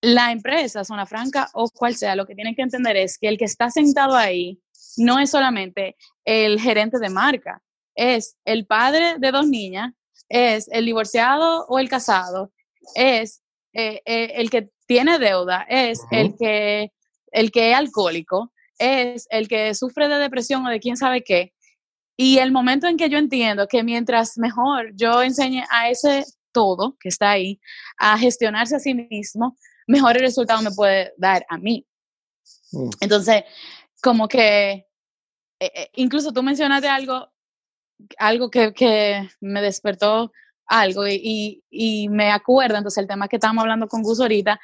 [0.00, 3.38] la empresa, Zona Franca o cual sea, lo que tienen que entender es que el
[3.38, 4.58] que está sentado ahí
[4.96, 7.62] no es solamente el gerente de marca,
[7.94, 9.92] es el padre de dos niñas,
[10.28, 12.52] es el divorciado o el casado,
[12.94, 13.42] es
[13.74, 16.90] eh, eh, el que tiene deuda, es el, que,
[17.30, 21.52] el que es alcohólico, es el que sufre de depresión o de quién sabe qué.
[22.16, 26.96] Y el momento en que yo entiendo que mientras mejor yo enseñe a ese todo
[27.00, 27.60] que está ahí
[27.98, 31.86] a gestionarse a sí mismo, mejores resultados me puede dar a mí.
[32.72, 32.90] Mm.
[33.00, 33.44] Entonces,
[34.02, 34.70] como que,
[35.60, 37.30] eh, eh, incluso tú mencionaste algo,
[38.18, 40.32] algo que, que me despertó
[40.66, 44.58] algo y, y, y me acuerdo, entonces el tema que estábamos hablando con Gus ahorita,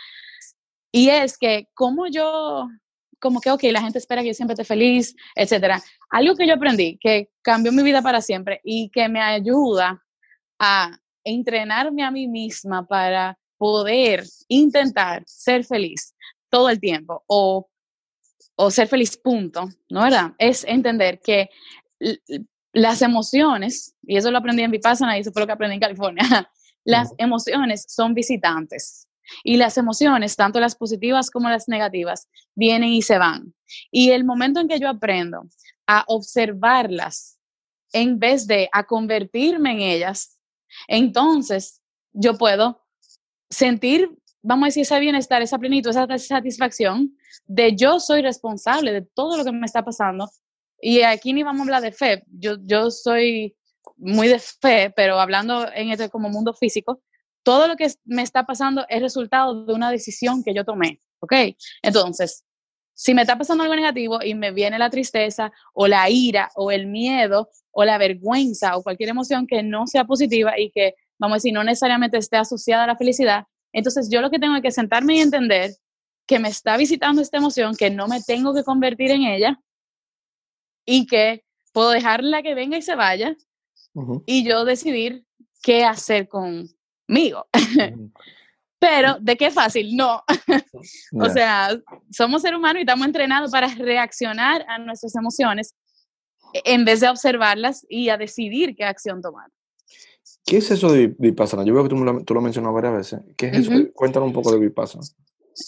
[0.93, 2.68] y es que como yo,
[3.20, 5.82] como que, ok, la gente espera que yo siempre esté feliz, etcétera.
[6.11, 10.03] Algo que yo aprendí, que cambió mi vida para siempre y que me ayuda
[10.59, 16.14] a entrenarme a mí misma para poder intentar ser feliz
[16.48, 17.68] todo el tiempo o,
[18.56, 20.32] o ser feliz punto, ¿no verdad?
[20.38, 21.50] Es entender que
[22.72, 25.80] las emociones, y eso lo aprendí en Vipassana y eso fue lo que aprendí en
[25.80, 26.22] California,
[26.84, 29.06] las emociones son visitantes.
[29.44, 33.52] Y las emociones, tanto las positivas como las negativas, vienen y se van.
[33.90, 35.42] Y el momento en que yo aprendo
[35.86, 37.38] a observarlas
[37.92, 40.38] en vez de a convertirme en ellas,
[40.86, 41.80] entonces
[42.12, 42.84] yo puedo
[43.50, 44.10] sentir,
[44.42, 47.16] vamos a decir, ese bienestar, esa plenitud, esa satisfacción
[47.46, 50.28] de yo soy responsable de todo lo que me está pasando.
[50.80, 53.56] Y aquí ni vamos a hablar de fe, yo, yo soy
[53.96, 57.02] muy de fe, pero hablando en este como mundo físico,
[57.42, 61.32] todo lo que me está pasando es resultado de una decisión que yo tomé, ¿ok?
[61.82, 62.44] Entonces,
[62.99, 66.72] si me está pasando algo negativo y me viene la tristeza o la ira o
[66.72, 71.34] el miedo o la vergüenza o cualquier emoción que no sea positiva y que, vamos
[71.34, 74.62] a decir, no necesariamente esté asociada a la felicidad, entonces yo lo que tengo es
[74.62, 75.70] que sentarme y entender
[76.26, 79.61] que me está visitando esta emoción, que no me tengo que convertir en ella
[80.84, 83.36] y que puedo dejarla que venga y se vaya
[83.94, 84.24] Ujú.
[84.26, 85.24] y yo decidir
[85.62, 87.46] qué hacer conmigo.
[87.55, 88.11] Ujú.
[88.79, 89.97] Pero, ¿de qué fácil?
[89.97, 90.22] No.
[91.20, 91.33] O Ya.
[91.33, 95.74] sea, somos seres humanos y estamos entrenados para reaccionar a nuestras emociones
[96.64, 99.51] en vez de observarlas y a decidir qué acción tomar.
[100.47, 101.64] ¿Qué es eso de Vipassana?
[101.64, 103.20] Yo veo que tú, lo, tú lo has mencionado varias veces.
[103.37, 103.72] ¿Qué es eso?
[103.72, 103.93] Ujú.
[103.93, 105.05] Cuéntanos un poco de Vipassana.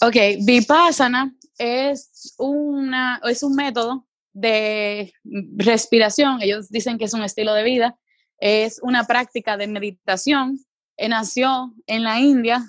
[0.02, 5.12] Ok, Vipassana es, una, es un método de
[5.56, 6.40] respiración.
[6.40, 7.98] Ellos dicen que es un estilo de vida.
[8.38, 10.58] Es una práctica de meditación.
[10.96, 12.62] Eh, nació en la India,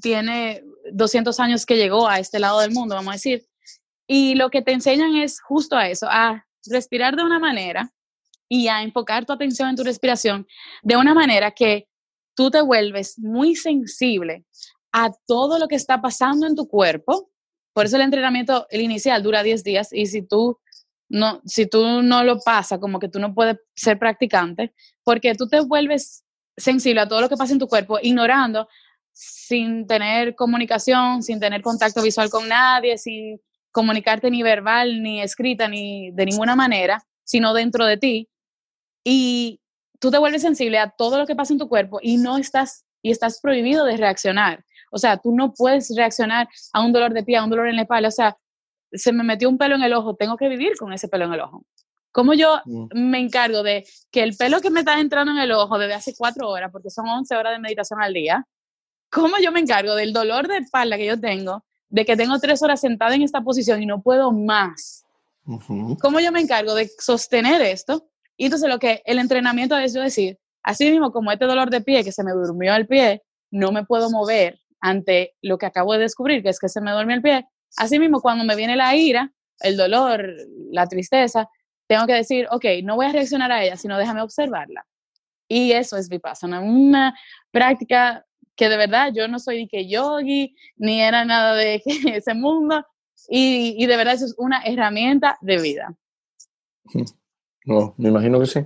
[0.00, 3.46] tiene 200 años que llegó a este lado del mundo, vamos a decir.
[4.06, 7.92] Y lo que te enseñan es justo a eso, a respirar de una manera
[8.48, 10.46] y a enfocar tu atención en tu respiración
[10.82, 11.88] de una manera que
[12.34, 14.44] tú te vuelves muy sensible
[14.92, 17.30] a todo lo que está pasando en tu cuerpo.
[17.74, 20.58] Por eso el entrenamiento, el inicial, dura 10 días y si tú
[21.10, 24.74] no, si tú no lo pasas, como que tú no puedes ser practicante,
[25.04, 26.24] porque tú te vuelves
[26.56, 28.68] sensible a todo lo que pasa en tu cuerpo, ignorando,
[29.20, 33.40] sin tener comunicación, sin tener contacto visual con nadie, sin
[33.72, 38.28] comunicarte ni verbal, ni escrita, ni de ninguna manera, sino dentro de ti.
[39.04, 39.60] Y
[39.98, 42.84] tú te vuelves sensible a todo lo que pasa en tu cuerpo y no estás,
[43.02, 44.64] y estás prohibido de reaccionar.
[44.92, 47.76] O sea, tú no puedes reaccionar a un dolor de pie, a un dolor en
[47.76, 48.08] la espalda.
[48.08, 48.36] O sea,
[48.92, 51.32] se me metió un pelo en el ojo, tengo que vivir con ese pelo en
[51.34, 51.64] el ojo.
[52.12, 52.86] ¿Cómo yo Mm.
[52.94, 56.14] me encargo de que el pelo que me está entrando en el ojo desde hace
[56.16, 58.46] cuatro horas, porque son 11 horas de meditación al día,
[59.10, 62.62] ¿cómo yo me encargo del dolor de espalda que yo tengo, de que tengo tres
[62.62, 65.04] horas sentada en esta posición y no puedo más?
[66.00, 68.08] ¿Cómo yo me encargo de sostener esto?
[68.36, 71.80] Y entonces lo que el entrenamiento es yo decir, así mismo como este dolor de
[71.80, 75.94] pie, que se me durmió el pie, no me puedo mover ante lo que acabo
[75.94, 77.46] de descubrir, que es que se me duerme el pie.
[77.76, 80.24] Así mismo cuando me viene la ira, el dolor,
[80.70, 81.48] la tristeza,
[81.86, 84.86] tengo que decir, ok, no voy a reaccionar a ella, sino déjame observarla.
[85.48, 87.18] Y eso es Vipassana, una
[87.50, 88.26] práctica
[88.58, 91.80] que de verdad yo no soy ni que yogi, ni era nada de
[92.12, 92.84] ese mundo,
[93.28, 95.96] y, y de verdad eso es una herramienta de vida.
[97.64, 98.60] No, me imagino que sí.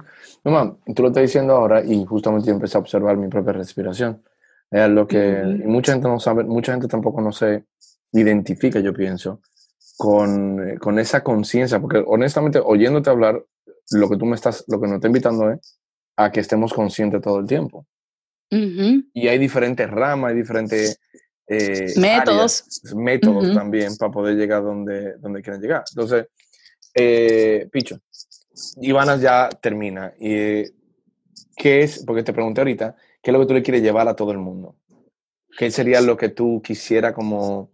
[0.45, 4.23] Mamá, tú lo estás diciendo ahora y justamente yo empecé a observar mi propia respiración.
[4.71, 5.51] Es lo que Ujú.
[5.51, 7.65] y mucha gente no sabe, mucha gente tampoco no se
[8.13, 9.41] identifica, yo pienso,
[9.99, 13.45] con, eh, con esa conciencia, porque honestamente, oyéndote hablar,
[13.91, 15.79] lo que tú me estás, lo que nos está invitando es
[16.17, 17.87] a que estemos conscientes todo el tiempo.
[19.15, 21.01] Y hay diferentes ramas, hay diferentes
[21.47, 22.63] eh, Métodos.
[22.63, 25.85] áreas, métodos también para poder llegar donde, donde quieren llegar.
[25.91, 26.27] Entonces,
[26.95, 27.99] eh, Picho,
[28.81, 30.13] Ivana ya termina.
[30.19, 30.73] Y, eh,
[31.57, 32.05] ¿Qué es?
[32.05, 34.39] Porque te pregunté ahorita, ¿qué es lo que tú le quieres llevar a todo el
[34.39, 34.77] mundo?
[35.57, 37.71] ¿Qué sería lo que tú quisiera como,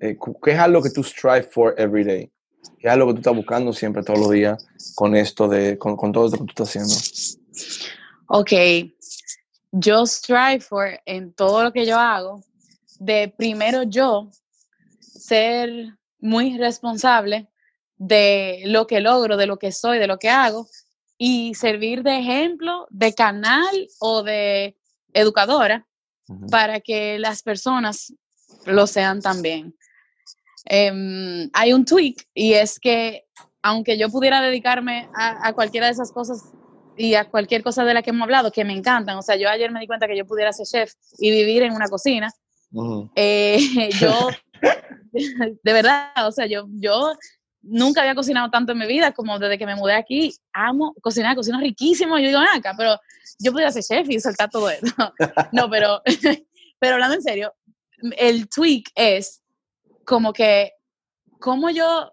[0.00, 2.30] eh, qué es algo que tú strive for every day?
[2.78, 5.96] ¿Qué es algo que tú estás buscando siempre, todos los días, con esto de, con,
[5.96, 6.94] con todo esto que tú estás haciendo?
[8.28, 8.52] Ok,
[9.72, 12.42] yo strive for en todo lo que yo hago,
[12.98, 14.30] de primero yo
[15.00, 15.70] ser
[16.20, 17.48] muy responsable
[17.96, 20.68] de lo que logro, de lo que soy, de lo que hago,
[21.16, 24.76] y servir de ejemplo, de canal o de
[25.12, 25.86] educadora
[26.50, 28.12] para que las personas
[28.66, 29.74] lo sean también.
[30.64, 33.26] Em, hay un tweak y es que
[33.62, 36.52] aunque yo pudiera dedicarme a, a, cualquiera de esas cosas
[36.96, 39.48] y a cualquier cosa de la que hemos hablado, que me encantan, o sea, yo
[39.48, 42.30] ayer me di cuenta que yo pudiera ser chef y vivir en una cocina,
[42.72, 43.10] Ujú.
[43.14, 43.58] eh,
[44.00, 44.28] yo,
[45.12, 47.12] de verdad, o sea, yo, yo
[47.62, 50.34] nunca había cocinado tanto en mi vida como desde que me mudé aquí.
[50.52, 52.18] Amo cocinar, cocino riquísimo.
[52.18, 52.98] Yo digo, "Ah, acá, pero
[53.38, 54.82] yo podría ser chef y soltar todo eso.
[55.52, 56.02] no, pero,
[56.78, 57.54] pero hablando en serio,
[58.18, 59.42] el tweak es
[60.04, 60.72] como que,
[61.38, 62.12] ¿cómo yo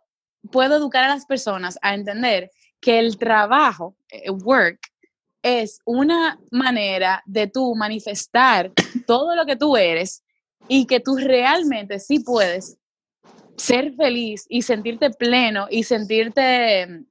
[0.51, 4.80] puedo educar a las personas a entender que el trabajo, eh, work,
[5.41, 8.71] es una manera de tú manifestar
[9.07, 10.23] todo lo que tú eres
[10.67, 12.77] y que tú realmente sí puedes
[13.57, 17.05] ser feliz y sentirte pleno y sentirte,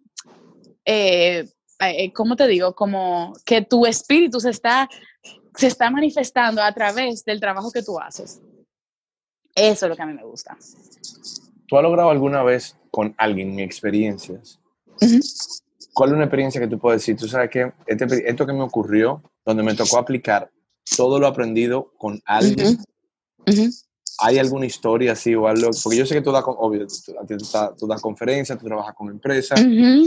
[0.84, 1.48] eh,
[1.80, 2.74] eh, ¿cómo te digo?
[2.74, 4.88] Como que tu espíritu se está,
[5.54, 8.40] se está manifestando a través del trabajo que tú haces.
[9.54, 10.56] Eso es lo que a mí me gusta.
[11.66, 13.60] ¿Tú has logrado alguna vez con alguien en
[15.94, 17.16] ¿Cuál es una experiencia que tú puedes decir?
[17.16, 20.50] Tú sabes que este, esto que me ocurrió, donde me tocó aplicar
[20.96, 22.78] todo lo aprendido con alguien.
[24.20, 25.70] ¿hay alguna historia así o algo?
[25.82, 26.94] Porque yo sé que tú das, obvio, tú,
[27.26, 27.36] tú
[27.78, 29.60] tú das conferencias, tú trabajas con empresas.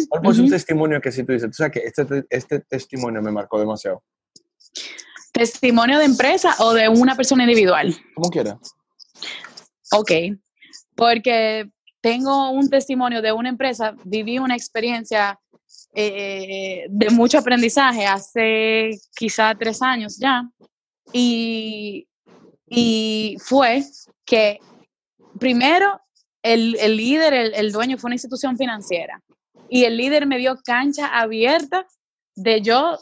[0.10, 3.22] ¿Cuál ser un testimonio que si tú dices, tú sabes que este, te- este testimonio
[3.22, 4.04] me marcó demasiado?
[5.32, 7.96] ¿Testimonio de empresa o de una persona individual?
[8.14, 8.60] Como quiera.
[9.94, 10.12] Ok,
[10.96, 11.70] porque
[12.02, 15.40] tengo un testimonio de una empresa, viví una experiencia
[15.94, 20.50] eh, de mucho aprendizaje hace quizá tres años ya,
[21.14, 22.08] y,
[22.68, 23.84] y fue
[24.26, 24.60] que
[25.40, 26.02] primero
[26.42, 29.22] el, el líder, el, el dueño fue una institución financiera,
[29.70, 31.86] y el líder me dio cancha abierta
[32.36, 32.98] de yo,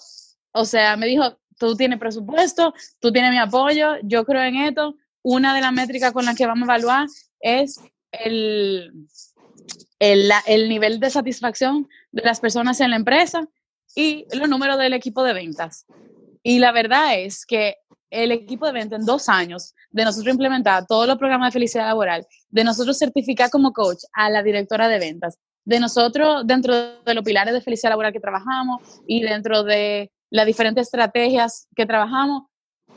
[0.52, 4.95] o sea, me dijo, tú tienes presupuesto, tú tienes mi apoyo, yo creo en esto,
[5.22, 7.08] una de las métricas con las que vamos a evaluar
[7.41, 7.80] es
[8.12, 8.91] el,
[9.99, 13.47] el, nivel de satisfacción de las personas en la empresa
[13.95, 15.86] y los números del equipo de ventas.
[16.43, 17.76] Y la verdad es que
[18.10, 21.86] el equipo de ventas en dos años de nosotros implementar todos los programas de felicidad
[21.86, 27.14] laboral, de nosotros certificar como coach a la directora de ventas, de nosotros dentro de
[27.14, 32.43] los pilares de felicidad laboral que trabajamos y dentro de las diferentes estrategias que trabajamos,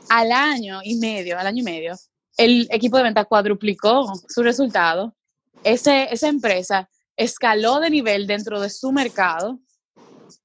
[0.09, 1.93] al año y medio, al año y medio,
[2.37, 5.15] el equipo de ventas cuadruplicó su resultado.
[5.63, 9.59] Ese, esa empresa escaló de nivel dentro de su mercado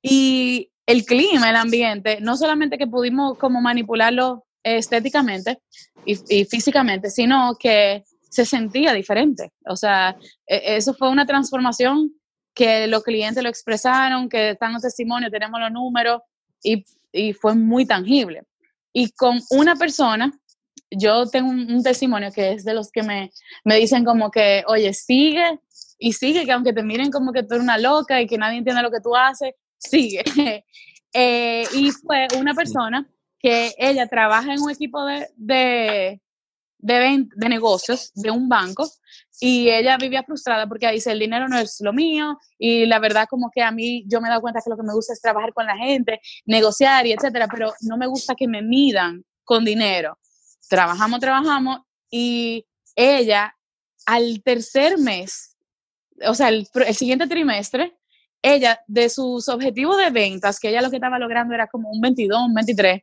[0.02, 5.60] y el clima, el ambiente, no solamente que pudimos como manipularlo estéticamente
[6.04, 9.52] y, y físicamente, sino que se sentía diferente.
[9.66, 10.16] O sea,
[10.46, 12.12] e- eso fue una transformación
[12.54, 16.22] que los clientes lo expresaron, que están los testimonios, tenemos los números
[16.62, 18.42] y, y fue muy tangible.
[18.92, 20.32] Y con una persona,
[20.90, 23.30] yo tengo un, un testimonio que es de los que me,
[23.64, 25.58] me dicen como que, oye, sigue
[25.98, 28.58] y sigue, que aunque te miren como que tú eres una loca y que nadie
[28.58, 30.22] entiende lo que tú haces, sigue.
[31.14, 33.08] Eh, y fue una persona
[33.38, 36.20] que ella trabaja en un equipo de, de,
[36.76, 38.86] de, de negocios de un banco
[39.40, 43.26] y ella vivía frustrada porque dice, el dinero no es lo mío y la verdad
[43.28, 45.20] como que a mí yo me he dado cuenta que lo que me gusta es
[45.20, 49.64] trabajar con la gente, negociar y etcétera, pero no me gusta que me midan con
[49.64, 50.18] dinero.
[50.68, 51.80] Trabajamos, trabajamos
[52.10, 53.54] y ella
[54.06, 55.56] al tercer mes,
[56.26, 57.96] o sea, el, el siguiente trimestre,
[58.42, 62.00] ella de sus objetivos de ventas, que ella lo que estaba logrando era como un
[62.00, 63.02] 22, un 23,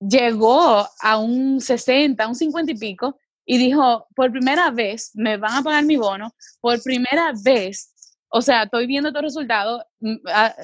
[0.00, 5.52] llegó a un 60, un 50 y pico y dijo, por primera vez me van
[5.52, 7.92] a pagar mi bono, por primera vez,
[8.28, 10.16] o sea, estoy viendo estos resultados, mm,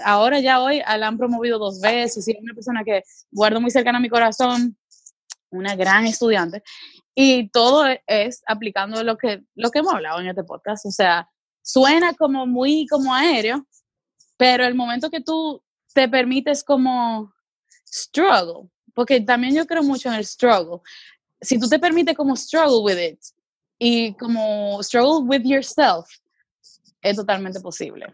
[0.04, 3.70] ahora ya hoy la han promovido dos veces, y es una persona que guardo muy
[3.70, 4.76] cercana a mi corazón,
[5.50, 6.62] una gran estudiante,
[7.14, 10.90] y todo e- es aplicando lo que, lo que hemos hablado en este podcast, o
[10.90, 11.28] sea,
[11.62, 13.66] suena como muy como aéreo,
[14.36, 17.32] pero el momento que tú te permites como
[17.86, 20.80] struggle, porque también yo creo mucho en el struggle.
[21.40, 23.20] Si tú te permites como struggle with it
[23.78, 26.06] y como struggle with yourself,
[27.02, 28.06] es totalmente posible.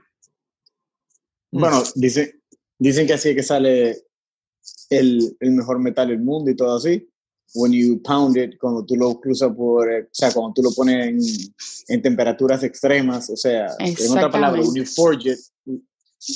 [1.51, 2.43] Bueno, dicen,
[2.79, 4.05] dicen que así es que sale
[4.91, 7.09] el, el mejor metal del mundo y todo así.
[7.57, 10.73] When you pound it, cuando tú lo cruzas por, eh, o sea, cuando tú lo
[10.73, 11.19] pones en,
[11.89, 15.39] en temperaturas extremas, o sea, en otras palabras, when you forge it,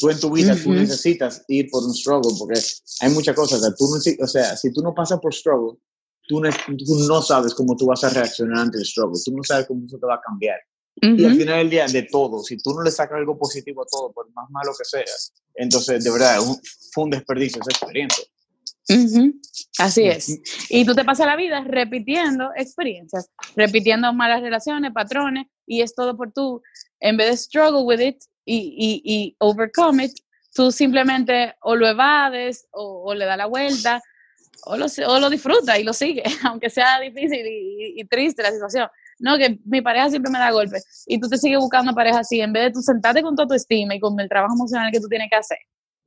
[0.01, 0.81] tú en tu vida tú Ujú.
[0.81, 2.61] necesitas ir por un struggle, porque
[3.01, 3.85] hay muchas cosas, o sea, tú
[4.23, 5.79] o sea, si tú no pasas por struggle,
[6.27, 9.43] tú no, tú no sabes cómo tú vas a reaccionar ante el struggle, tú no
[9.43, 10.59] sabes cómo eso te va a cambiar.
[11.03, 13.87] Y al final del día, de todo, si tú no le sacas algo positivo a
[13.87, 15.05] todo, por más malo que sea,
[15.55, 16.39] entonces de verdad
[16.93, 18.25] fue un desperdicio esa experiencia.
[18.91, 19.33] Ujú,
[19.79, 20.41] Así es.
[20.69, 26.17] Y tú te pasas la vida repitiendo experiencias, repitiendo malas relaciones, patrones, y es todo
[26.17, 26.61] por tú.
[26.99, 30.13] En vez de struggle with it y, y, y overcome it,
[30.55, 34.03] tú simplemente o lo evades o, o le das la vuelta
[34.65, 38.43] o lo, o lo disfrutas y lo sigues, aunque sea difícil y, y, y triste
[38.43, 38.89] la situación.
[39.21, 42.41] No, que mi pareja siempre me da golpes y tú te sigues buscando pareja así,
[42.41, 44.99] en vez de tú sentarte con toda tu estima y con el trabajo emocional que
[45.01, 45.59] tú tienes que hacer,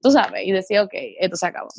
[0.01, 1.69] tú sabes, y decir, ok, esto se acabó.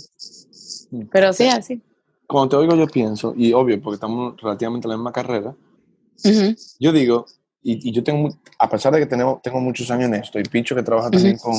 [1.11, 1.81] Pero sí, así.
[2.27, 5.55] Cuando te oigo yo pienso, y obvio, porque estamos relativamente en la misma carrera,
[6.25, 7.27] Ujú, yo digo,
[7.63, 10.45] y, y yo tengo, a pesar de que tenemos, tengo muchos años en esto, y
[10.45, 11.55] Picho que trabaja también con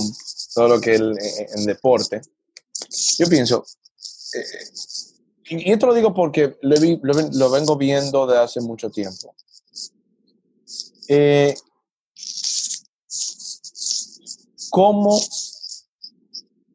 [0.54, 2.22] todo lo que es el, eh, en deporte,
[3.18, 3.64] yo pienso,
[4.34, 4.44] eh,
[5.50, 9.36] y esto lo digo porque lo, vi- lo lo vengo viendo de hace mucho tiempo.
[11.08, 11.54] Eh,
[14.72, 15.20] ¿Cómo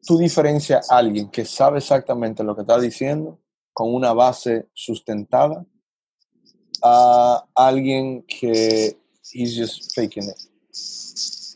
[0.05, 3.39] tú diferencias a alguien que sabe exactamente lo que está diciendo
[3.73, 5.65] con una base sustentada
[6.83, 8.97] a alguien que
[9.33, 10.37] is just faking it?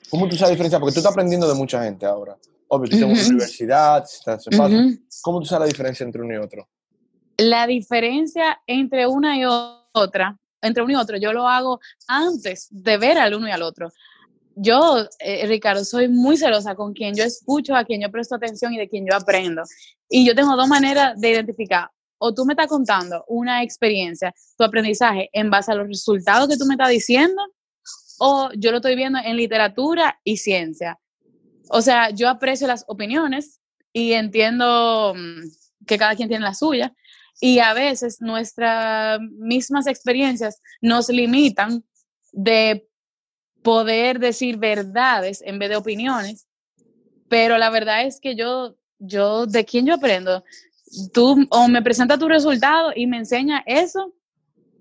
[0.09, 0.79] ¿Cómo tú sabes diferenciar?
[0.79, 2.37] Porque tú estás aprendiendo de mucha gente ahora.
[2.67, 4.75] Obvio, tú estás en una universidad, estás en paso.
[4.75, 4.99] ujú.
[5.21, 6.67] ¿Cómo tú sabes la diferencia entre uno y otro?
[7.37, 12.97] La diferencia entre una y otra, entre uno y otro, yo lo hago antes de
[12.97, 13.91] ver al uno y al otro.
[14.57, 18.73] Yo, eh, Ricardo, soy muy celosa con quien yo escucho, a quien yo presto atención
[18.73, 19.63] y de quien yo aprendo.
[20.09, 21.89] Y yo tengo dos maneras de identificar.
[22.17, 26.55] O tú me estás contando una experiencia, tu aprendizaje en base a los resultados que
[26.55, 27.41] tú me estás diciendo,
[28.19, 30.97] o yo lo estoy viendo en literatura y ciencia.
[31.69, 33.59] O sea, yo aprecio las opiniones
[33.91, 36.93] y entiendo mm, que cada quien tiene la suya.
[37.41, 41.83] Y a veces nuestras mismas experiencias nos limitan
[42.31, 42.87] de
[43.65, 46.47] poder decir verdades en vez de opiniones.
[47.27, 50.43] Pero la verdad es que yo, yo, ¿de quién yo aprendo?
[51.11, 54.13] Tú o me presentas tu resultado y me enseña eso,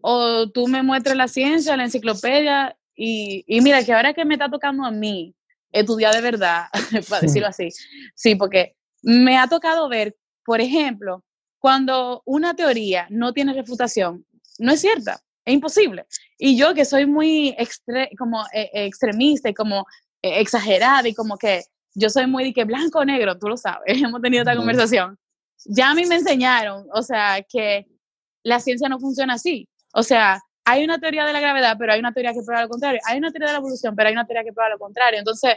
[0.02, 4.34] o tú me muestras la ciencia, la enciclopedia, y, y mira que ahora que me
[4.34, 5.34] está tocando a mí
[5.72, 6.66] estudiar de verdad,
[7.08, 7.70] para decirlo así,
[8.14, 10.14] sí, porque me ha tocado ver,
[10.44, 11.24] por ejemplo,
[11.58, 14.26] cuando una teoría no tiene refutación,
[14.58, 16.06] no es cierta, es imposible.
[16.38, 19.86] Y yo que soy muy extre como eh, eh, extremista y como
[20.22, 21.62] eh, exagerada y como que
[21.94, 25.18] yo soy muy de que blanco o negro, tú lo sabes, hemos tenido esta conversación.
[25.66, 27.86] Ya a mí me enseñaron, o sea, que
[28.42, 29.68] la ciencia no funciona así.
[29.92, 32.68] O sea, hay una teoría de la gravedad, pero hay una teoría que prueba lo
[32.68, 33.00] contrario.
[33.06, 35.18] Hay una teoría de la evolución, pero hay una teoría que prueba lo contrario.
[35.18, 35.56] Entonces,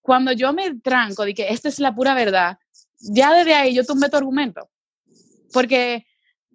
[0.00, 2.58] cuando yo me tranco de que esta es la pura verdad,
[2.98, 4.68] ya desde ahí yo tumbé tu argumento,
[5.52, 6.06] porque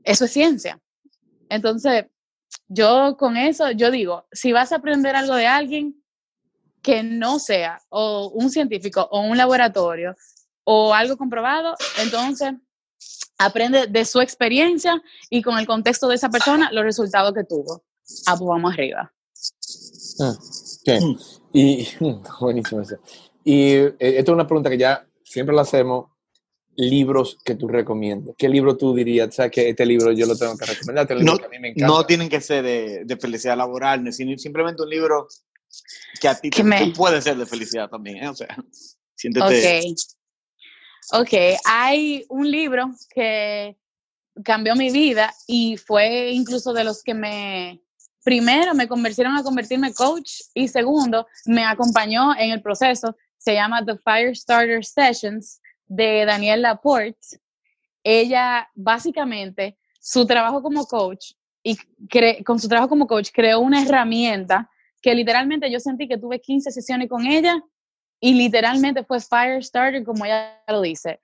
[0.03, 0.79] eso es ciencia.
[1.49, 2.05] Entonces,
[2.67, 6.01] yo con eso, yo digo, si vas a aprender algo de alguien
[6.81, 10.15] que no sea o un científico o un laboratorio
[10.63, 12.53] o algo comprobado, entonces
[13.37, 17.83] aprende de su experiencia y con el contexto de esa persona los resultados que tuvo.
[18.27, 19.11] Ah, pues vamos arriba.
[20.19, 21.19] Ah, ok.
[21.53, 21.87] Y
[22.39, 22.95] buenísimo eso.
[23.43, 26.10] Y eh, esto es una pregunta que ya siempre la hacemos.
[26.77, 28.33] Libros que tú recomiendas.
[28.37, 29.35] ¿Qué libro tú dirías?
[29.35, 31.03] ¿Sabes que este libro yo lo tengo que recomendar?
[31.03, 31.87] Este libro No, que a mí me encanta.
[31.87, 35.27] no tienen que ser de, de felicidad laboral, ni sino simplemente un libro
[36.19, 38.29] que a ti Que te, me- te puede ser de felicidad también, ¿eh?
[38.29, 38.47] O sea,
[39.15, 39.79] siéntete...
[41.11, 41.19] Ok.
[41.21, 41.33] Ok,
[41.65, 43.77] hay un libro que
[44.43, 47.81] cambió mi vida y fue incluso de los que me,
[48.23, 53.15] primero, me convirtieron a convertirme coach y segundo, me acompañó en el proceso.
[53.37, 55.59] Se llama The Firestarter Sessions
[55.91, 57.37] de Danielle Laporte.
[58.01, 61.77] Ella, básicamente, su trabajo como coach y
[62.43, 64.69] con su trabajo como coach creó una herramienta
[65.01, 67.61] que literalmente yo sentí que tuve 15 sesiones con ella
[68.21, 71.19] y literalmente fue Firestarter, como ella lo dice.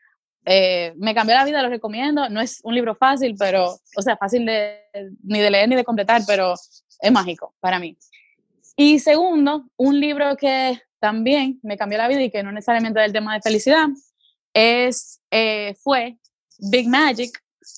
[0.45, 2.28] Eh, me cambió la vida, lo recomiendo.
[2.30, 4.82] No es un libro fácil, pero, o sea, fácil de,
[5.24, 7.97] ni de leer ni de completar, pero es mágico para mí.
[8.76, 13.13] Y segundo, un libro que también me cambió la vida y que no necesariamente del
[13.13, 13.88] tema de felicidad,
[14.58, 16.18] es, eh, fue
[16.58, 17.32] Big Magic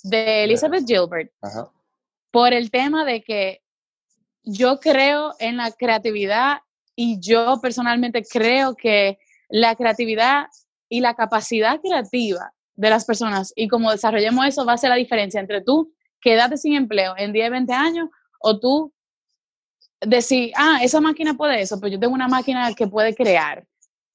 [0.03, 1.32] de Elizabeth Gilbert.
[1.41, 1.69] Ajá.
[2.32, 3.61] por el tema de que
[4.43, 6.59] yo creo en la creatividad
[6.95, 9.17] y yo personalmente creo que
[9.49, 10.45] la creatividad
[10.89, 14.95] y la capacidad creativa de las personas y como desarrollemos eso va a ser la
[14.95, 18.09] diferencia entre tú quedarte sin empleo en 10, 20 años
[18.39, 18.93] o tú
[20.01, 23.65] decir, ah, esa máquina puede eso, pero yo tengo una máquina que puede crear,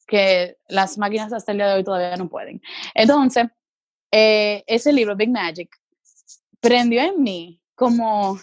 [0.07, 2.61] que las máquinas hasta el día de hoy todavía no pueden.
[2.95, 3.47] Entonces,
[4.11, 5.71] eh, ese libro, Big Magic,
[6.61, 8.39] prendió en mí como,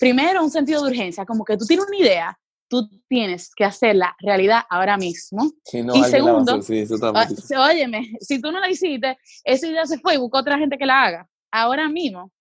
[0.00, 2.38] primero, un sentido de urgencia, como que tú tienes una idea,
[2.68, 5.52] tú tienes que hacerla realidad ahora mismo.
[5.64, 7.26] Si no, Y segundo, hacer, sí, eso Ah,
[7.70, 10.86] óyeme, si tú no la hiciste, esa idea se fue y buscó otra gente que
[10.86, 11.28] la haga.
[11.54, 12.32] ahora mismo.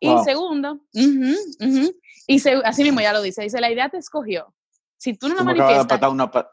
[0.00, 0.24] Y Wow.
[0.24, 1.94] segundo, ujú, ujú,
[2.26, 4.54] y se- así mismo ya lo dice, dice, la idea te escogió.
[4.96, 6.00] Si tú no la manifiestas,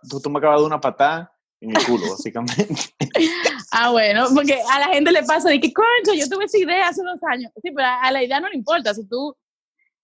[0.10, 2.66] tú, tú me acabas de una patada en el culo, básicamente.
[3.72, 6.90] ah, bueno, porque a la gente le pasa de que, concho, yo tuve esa idea
[6.90, 7.52] hace dos años.
[7.62, 8.94] Sí, pero a, la idea no le importa.
[8.94, 9.36] Si tú,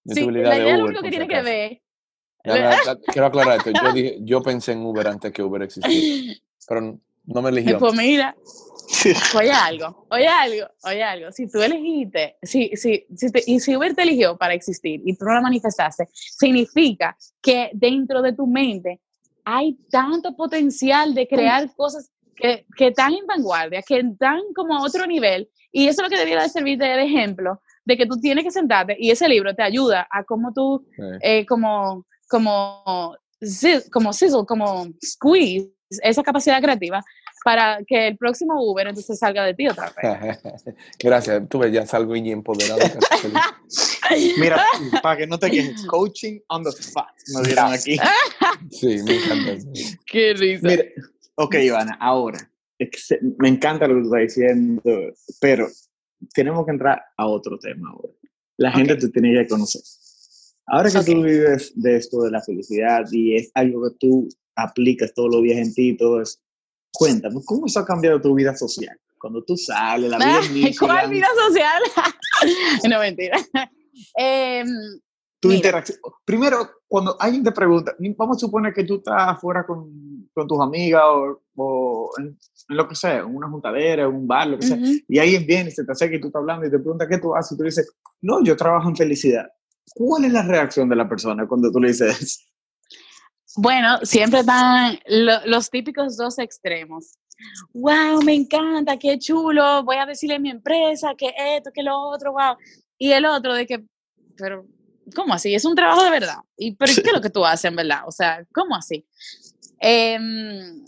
[0.05, 1.82] la idea de idea lo Uber, único que tiene que ver,
[2.45, 2.78] Ya,
[3.12, 3.72] quiero aclarar esto.
[3.72, 6.36] Yo, dije, yo pensé en Uber antes que Uber existiera,
[6.68, 7.80] pero no me eligió.
[7.80, 8.36] pues mira,
[9.36, 11.32] oye algo, oye algo, oye algo.
[11.32, 15.18] Si tú elegiste, si, si, si te- y si Uber te eligió para existir y
[15.18, 19.01] tú no la manifestaste, significa que dentro de tu mente
[19.49, 24.83] hay tanto potencial de crear cosas que, que están en vanguardia, que están como a
[24.83, 25.49] otro nivel.
[25.71, 28.51] Y eso es lo que debiera de servir de, ejemplo, de que tú tienes que
[28.51, 33.15] sentarte y ese libro te ayuda a cómo tú, Eh, eh, como, como,
[33.89, 35.71] como sizzle, como squeeze
[36.01, 37.01] esa capacidad creativa
[37.47, 40.37] para que el próximo Uber entonces salga de ti otra vez.
[40.99, 41.47] Gracias.
[41.47, 42.81] Tú ves, ya salgo y empoderado.
[44.37, 44.61] Mira,
[45.01, 47.97] para que no te quejes, coaching on the spot, me dieron aquí.
[48.69, 49.51] Sí, me encanta.
[50.07, 50.67] Qué risa.
[50.67, 50.83] Mira,
[51.35, 52.51] ok, Ivana, ahora,
[53.37, 54.81] me encanta lo que tú estás diciendo,
[55.39, 55.69] pero
[56.33, 58.11] tenemos que entrar a otro tema ahora.
[58.57, 58.99] La gente Ok.
[58.99, 59.81] te tiene que conocer.
[60.65, 61.25] Ahora que tú Ok.
[61.25, 64.27] vives de esto de la felicidad y es algo que tú
[64.57, 66.39] aplicas todos los días en ti y todo eso,
[66.91, 68.97] cuéntame, ¿cómo eso ha cambiado tu vida social?
[69.19, 71.81] Cuando tú sales, la vida Ay, ¿Cuál vida social?
[72.89, 73.38] no, mentira.
[74.15, 74.67] Em,
[75.39, 75.57] tu Mira.
[75.57, 75.99] interacción.
[76.25, 80.59] Primero, cuando alguien te pregunta, vamos a suponer que tú estás afuera con, con tus
[80.59, 82.38] amigas o, o en,
[82.69, 84.93] en lo que sea, en una juntadera, en un bar, lo que sea, ujú.
[85.07, 87.17] y alguien viene y se te acerca y tú estás hablando y te pregunta qué
[87.17, 89.47] tú haces y tú dices, no, yo trabajo en felicidad.
[89.93, 92.39] ¿Cuál es la reacción de la persona cuando tú le dices eso?
[93.58, 97.18] Bueno, siempre están lo- los típicos dos extremos.
[97.74, 101.97] Wow, me encanta, qué chulo, voy a decirle a mi empresa que esto, que lo
[101.99, 102.55] otro, wow.
[102.97, 103.84] Y el otro de que,
[104.38, 104.66] pero,
[105.16, 105.53] ¿cómo así?
[105.53, 106.38] Es un trabajo de verdad.
[106.55, 108.01] ¿Y pero qué es lo que tú haces en verdad?
[108.08, 109.05] O sea, ¿cómo así?
[109.80, 110.84] Em,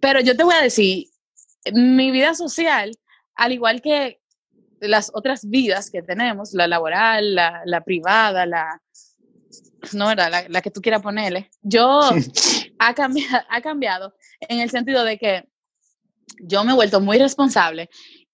[0.00, 1.06] pero yo te voy a decir,
[1.72, 2.90] mi vida social,
[3.34, 4.20] al igual que
[4.80, 8.82] las otras vidas que tenemos, la laboral, la, la privada, la,
[9.92, 10.30] no, ¿verdad?
[10.30, 12.00] La, la que tú quieras ponerle, yo
[12.78, 15.44] ha cambiado, ha cambiado en el sentido de que
[16.40, 17.88] yo me he vuelto muy responsable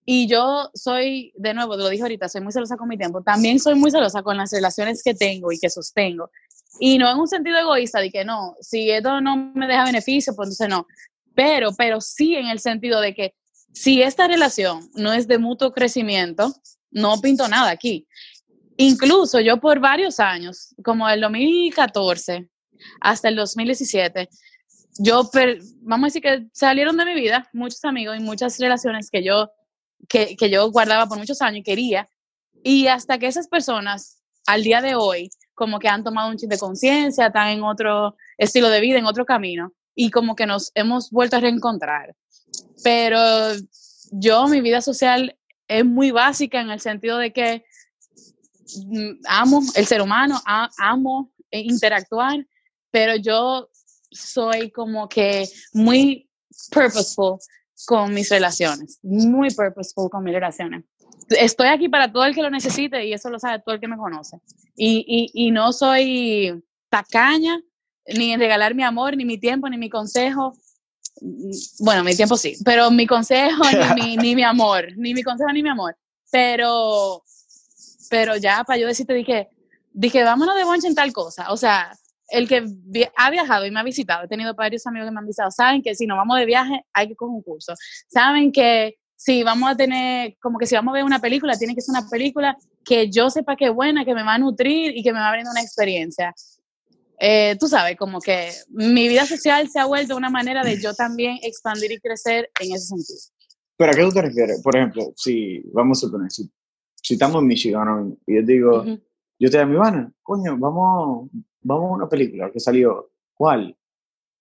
[0.05, 3.61] y yo soy, de nuevo, lo dije ahorita, soy muy celosa con mi tiempo, también
[3.61, 6.31] soy muy celosa con las relaciones que tengo y que sostengo.
[6.79, 10.35] Y no en un sentido egoísta de que no, si esto no me deja beneficio,
[10.35, 10.87] pues entonces no.
[11.35, 13.35] Pero, pero sí en el sentido de que
[13.73, 16.53] si esta relación no es de mutuo crecimiento,
[16.91, 18.09] no pinto nada aquí.
[18.83, 22.49] Incluso yo por varios años, como el 2014
[23.03, 24.29] hasta el 2017,
[24.99, 29.11] yo, per- vamos a decir que salieron de mi vida muchos amigos y muchas relaciones
[29.11, 29.51] que yo,
[30.09, 32.09] que, yo guardaba por muchos años y quería.
[32.63, 36.49] Y hasta que esas personas, al día de hoy, como que han tomado un chip
[36.49, 40.73] de conciencia, están en otro estilo de vida, en otro camino, y como que nos
[40.75, 42.17] hemos vuelto a reencontrar.
[42.83, 43.19] Pero
[44.11, 45.37] yo, mi vida social
[45.69, 47.65] es muy básica en el sentido de que
[49.29, 52.47] amo el ser humano, a- amo eh, interactuar,
[52.91, 53.69] pero yo
[54.11, 56.29] soy como que muy
[56.73, 57.39] purposeful
[57.87, 60.85] con mis relaciones, muy purposeful con mis relaciones.
[61.29, 63.87] Estoy aquí para todo el que lo necesite y eso lo sabe todo el que
[63.89, 64.39] me conoce.
[64.75, 67.61] Y, y, y no soy tacaña,
[68.17, 70.53] ni en regalar mi amor, ni mi tiempo, ni mi consejo.
[71.81, 73.63] Bueno, mi tiempo sí, pero mi consejo,
[73.95, 75.97] ni, mi, ni mi amor, ni mi consejo, ni mi amor.
[76.33, 77.23] Pero,
[78.11, 79.49] pero ya para yo decirte, dije,
[79.93, 81.51] dije, vámonos de bonche en tal cosa.
[81.53, 81.93] O sea,
[82.29, 85.21] el que vi- ha viajado y me ha visitado, he tenido varios amigos que me
[85.21, 87.73] han visitado, saben que si nos vamos de viaje hay que coger un curso.
[88.09, 91.75] Saben que si vamos a tener, como que si vamos a ver una película, tiene
[91.75, 94.97] que ser una película que yo sepa que es buena, que me va a nutrir
[94.97, 96.35] y que me va a brindar una experiencia.
[97.19, 100.95] Eh, tú sabes, como que mi vida social se ha vuelto una manera de yo
[100.95, 103.19] también expandir y crecer en ese sentido.
[103.77, 104.63] ¿Pero a qué tú te refieres?
[104.63, 106.51] Por ejemplo, si, vamos a suponer, si,
[107.03, 111.31] si estamos en Michigan y yo digo, yo te digo a mi Ivana, coño, vamos,
[111.63, 113.11] vamos a una película que salió.
[113.35, 113.77] ¿Cuál?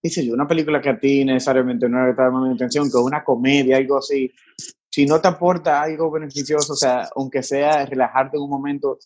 [0.02, 3.24] Dice yo, una película que a ti necesariamente no está llamando la atención, que una
[3.24, 4.32] comedia, algo así.
[4.90, 8.98] Si no te aporta algo beneficioso, o sea, aunque sea relajarte en un momento,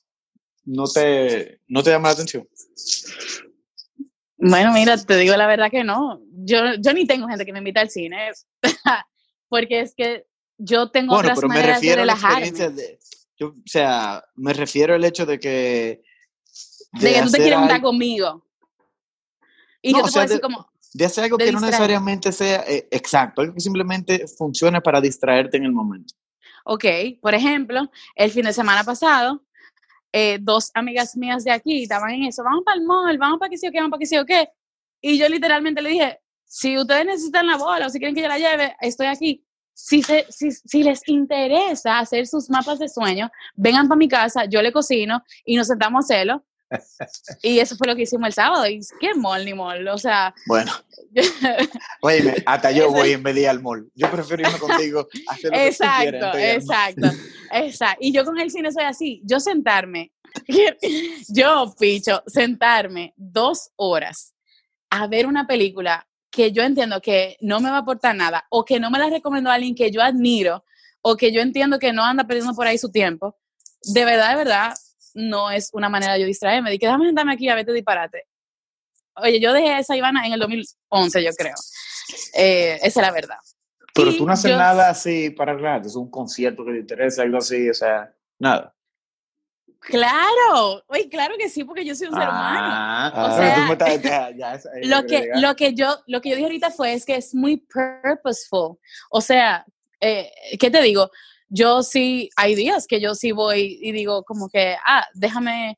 [0.65, 2.47] no te, no te llama la atención.
[4.37, 6.21] Bueno, mira, te digo la verdad que no.
[6.31, 8.31] Yo, yo ni tengo gente que me invita al cine,
[9.49, 10.25] porque es que
[10.57, 12.47] yo tengo Bueno, otras pero me maneras de refiero a la relajarme.
[12.47, 12.99] experiencia de,
[13.43, 16.01] yo, o sea, me refiero al hecho de que...
[16.93, 18.45] De que tú te quieres juntar conmigo.
[19.81, 21.51] Y No, yo o te sea, puedo decir de- como, de hacer algo de que
[21.51, 21.71] no distraer.
[21.71, 26.13] necesariamente sea eh, exacto, algo que simplemente funcione para distraerte en el momento.
[26.65, 26.85] ok,
[27.21, 29.43] por ejemplo, el fin de semana pasado,
[30.13, 33.49] eh, dos amigas mías de aquí estaban en eso, vamos para el mall, vamos para
[33.49, 34.49] que sí o qué, vamos para que sí o qué.
[35.01, 38.27] Y yo literalmente le dije, si ustedes necesitan la bola o si quieren que yo
[38.27, 39.43] la lleve, estoy aquí.
[39.73, 44.45] Si, se, si, si les interesa hacer sus mapas de sueño, vengan para mi casa,
[44.45, 46.45] yo le cocino y nos sentamos a hacerlo.
[47.43, 48.67] Y eso fue lo que hicimos el sábado.
[48.67, 49.87] Y qué mall ni mall.
[49.87, 50.71] O sea, Bueno,
[52.01, 53.89] oye, hasta yo voy en vez de ir al mall.
[53.95, 57.07] Yo prefiero irme contigo a hacer lo que tú exacto, quieras, exacto,
[57.51, 57.97] exacto.
[58.01, 59.21] Y yo con el cine soy así.
[59.23, 60.11] Yo sentarme,
[61.29, 64.33] yo, Picho, sentarme dos horas
[64.89, 68.65] a ver una película que yo entiendo que no me va a aportar nada o
[68.65, 70.65] que no me la recomiendo a alguien que yo admiro
[71.01, 73.37] o que yo entiendo que no anda perdiendo por ahí su tiempo,
[73.83, 74.73] de verdad, de verdad,
[75.13, 76.71] no es una manera de yo distraerme.
[76.71, 78.23] Dije, déjame sentarme aquí a verte disparate.
[79.17, 81.53] Oye, yo dejé esa Ivana en el 2011, yo creo.
[82.33, 83.37] Eh, esa es la verdad.
[83.93, 86.79] Pero Y tú no haces yo- nada así para relajar, es un concierto que te
[86.79, 88.72] interesa, algo así, o sea, nada.
[89.85, 92.59] Claro, oye, claro que sí, porque yo soy un ser humano.
[92.61, 96.45] Ah, O pero sea, ya, ya, lo que, lo que yo lo que yo dije
[96.45, 98.77] ahorita fue es que es muy purposeful.
[99.09, 99.65] O sea
[100.03, 101.09] eh, qué te digo
[101.47, 105.77] yo sí hay días que yo sí voy y digo como que ah déjame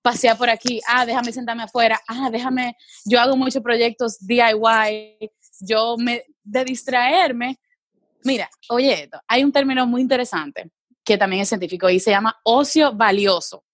[0.00, 5.30] pasear por aquí ah déjame sentarme afuera ah déjame yo hago muchos proyectos DIY
[5.60, 7.58] yo me de distraerme
[8.24, 10.70] mira oye esto hay un término muy interesante
[11.08, 13.64] que también es científico y se llama ocio valioso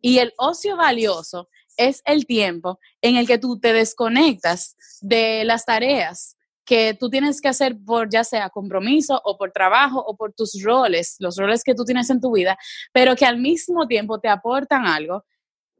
[0.00, 5.64] y el ocio valioso es el tiempo en el que tú te desconectas de las
[5.64, 10.32] tareas que tú tienes que hacer por ya sea compromiso o por trabajo o por
[10.32, 12.58] tus roles, los roles que tú tienes en tu vida,
[12.92, 15.24] pero que al mismo tiempo te aportan algo,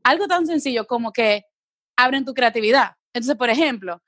[0.05, 1.43] algo tan sencillo como que
[1.97, 2.93] abren tu creatividad.
[3.13, 4.01] Entonces, por ejemplo,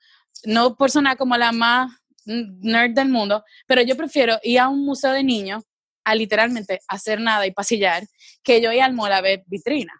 [0.45, 1.91] no por sonar como la más
[2.23, 5.63] nerd del mundo, pero yo prefiero ir a un museo de niños
[6.07, 8.03] a literalmente hacer nada y pasillar
[8.43, 9.93] que yo ir al mall a ver vitrina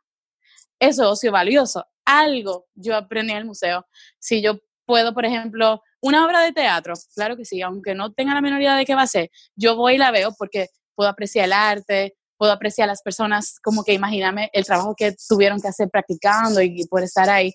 [0.79, 1.85] eso es ocio valioso.
[2.05, 3.85] Algo yo aprendí en el museo.
[4.19, 8.33] Si yo puedo, por ejemplo, una obra de teatro, claro que sí, aunque no tenga
[8.33, 11.09] la menor idea de qué va a ser, yo voy y la veo porque puedo
[11.09, 15.67] apreciar el arte, puedo apreciar las personas, como que imagíname el trabajo que tuvieron que
[15.67, 17.53] hacer practicando y, y por estar ahí.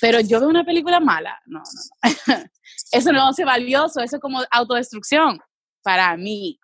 [0.00, 2.44] Pero yo veo una película mala, no, no, no.
[2.92, 5.38] eso no es ocio valioso, eso es como autodestrucción
[5.82, 6.58] para mí.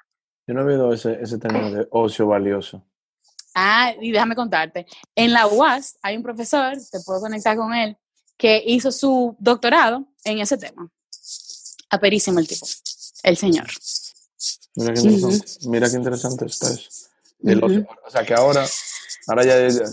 [0.51, 2.85] Yo no he oído ese, ese término de ocio valioso.
[3.55, 4.85] Ah, y déjame contarte.
[5.15, 7.97] En la UAS hay un profesor, te puedo conectar con él,
[8.37, 10.91] que hizo su doctorado en ese tema.
[11.89, 12.67] Aperísimo el tipo,
[13.23, 13.69] el señor.
[14.75, 15.69] Mira qué interesante.
[15.69, 16.91] Mira qué interesante está eso.
[17.39, 17.87] Del ocio.
[18.05, 18.67] O sea que ahora,
[19.27, 19.85] ahora ya, ya-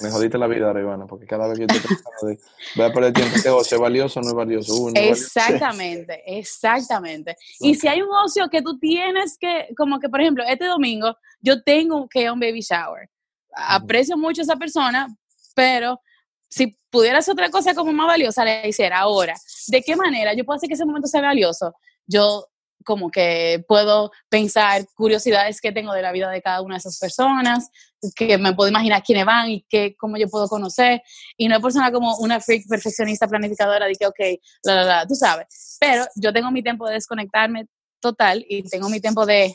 [0.00, 2.38] me jodiste la vida, Ivana, porque cada vez que yo estoy pensando de,
[2.74, 4.72] voy a perder tiempo, ¿este ocio es valioso o no es valioso?
[4.72, 5.24] No es valioso.
[5.24, 7.36] Exactamente, exactamente.
[7.60, 11.16] Y si hay un ocio que tú tienes que, como que por ejemplo, este domingo
[11.40, 13.08] yo tengo que ir a un baby shower.
[13.56, 15.06] Aprecio mucho a esa persona,
[15.54, 16.00] pero
[16.48, 19.34] si pudiera hacer otra cosa como más valiosa, la hiciera ahora.
[19.68, 21.74] ¿De qué manera yo puedo hacer que ese momento sea valioso?
[22.06, 22.46] Yo
[22.84, 26.98] como que puedo pensar curiosidades que tengo de la vida de cada una de esas
[26.98, 27.70] personas,
[28.14, 31.02] que me puedo imaginar quiénes van y qué, cómo yo puedo conocer.
[31.36, 34.20] Y no es persona como una freak perfeccionista planificadora de que, ok,
[34.64, 35.76] la, la, la, tú sabes.
[35.80, 37.66] Pero yo tengo mi tiempo de desconectarme
[38.00, 39.54] total y tengo mi tiempo de,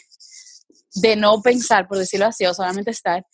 [0.95, 3.25] de no pensar, por decirlo así, o solamente estar.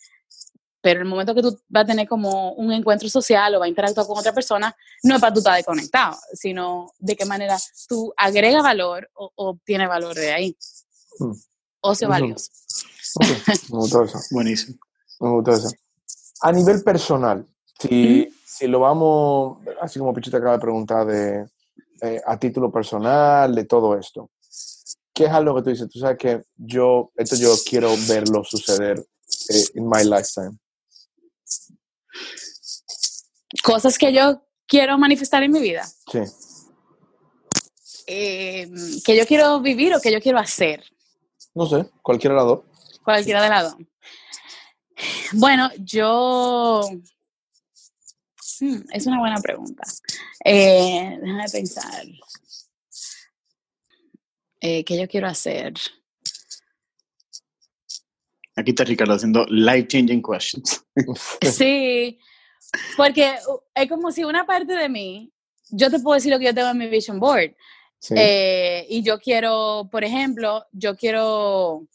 [0.86, 3.70] Pero el momento que tú vas a tener como un encuentro social o vas a
[3.70, 4.72] interactuar con otra persona,
[5.02, 7.56] no es para tú estar desconectado, sino de qué manera
[7.88, 10.56] tú agregas valor o obtienes valor de ahí.
[11.18, 11.32] Hmm.
[11.80, 12.52] Ocio valioso.
[13.16, 14.18] Ok, Me gustó eso.
[14.30, 14.78] Buenísimo.
[15.18, 15.70] Me gustó eso.
[16.42, 17.44] A nivel personal,
[17.80, 21.48] si, si lo vamos, así como Pichu te acaba de preguntar, de,
[22.00, 24.30] eh, a título personal, de todo esto,
[25.12, 25.90] ¿qué es algo que tú dices?
[25.90, 29.04] Tú sabes que yo, esto yo quiero verlo suceder
[29.48, 30.56] eh, in my lifetime.
[33.62, 36.18] Cosas que yo quiero manifestar en mi vida, Sí.
[38.06, 38.68] eh,
[39.04, 40.84] que yo quiero vivir o que yo quiero hacer.
[41.54, 42.60] No sé, cualquiera de las dos.
[43.04, 43.76] Cualquiera de las dos.
[45.32, 46.82] Bueno, yo...
[48.60, 49.82] Hmm, es una buena pregunta.
[50.44, 52.06] Eh, déjame pensar.
[54.60, 55.74] Eh, ¿Qué yo quiero hacer?
[58.56, 60.82] Aquí está Ricardo haciendo life changing questions.
[61.42, 62.18] Sí,
[62.96, 65.30] porque uh, es como si una parte de mí,
[65.70, 67.54] yo te puedo decir lo que yo tengo en mi vision board.
[67.98, 68.14] Sí.
[68.16, 71.86] Eh, y yo quiero, por ejemplo, yo quiero,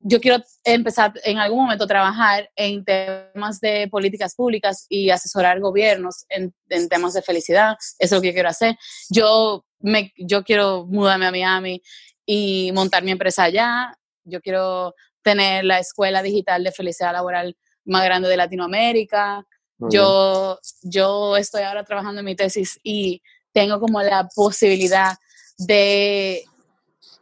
[0.00, 5.60] yo quiero empezar en algún momento a trabajar en temas de políticas públicas y asesorar
[5.60, 7.76] gobiernos en, en temas de felicidad.
[7.80, 8.76] Eso es lo que yo quiero hacer.
[9.10, 11.82] Yo, me, yo quiero mudarme a Miami
[12.24, 13.96] y montar mi empresa allá.
[14.24, 14.94] Yo quiero
[15.26, 19.44] tener la escuela digital de felicidad laboral más grande de Latinoamérica.
[19.76, 20.00] Muy bien.
[20.00, 23.20] Yo, yo estoy ahora trabajando en mi tesis y
[23.52, 25.16] tengo como la posibilidad
[25.58, 26.44] de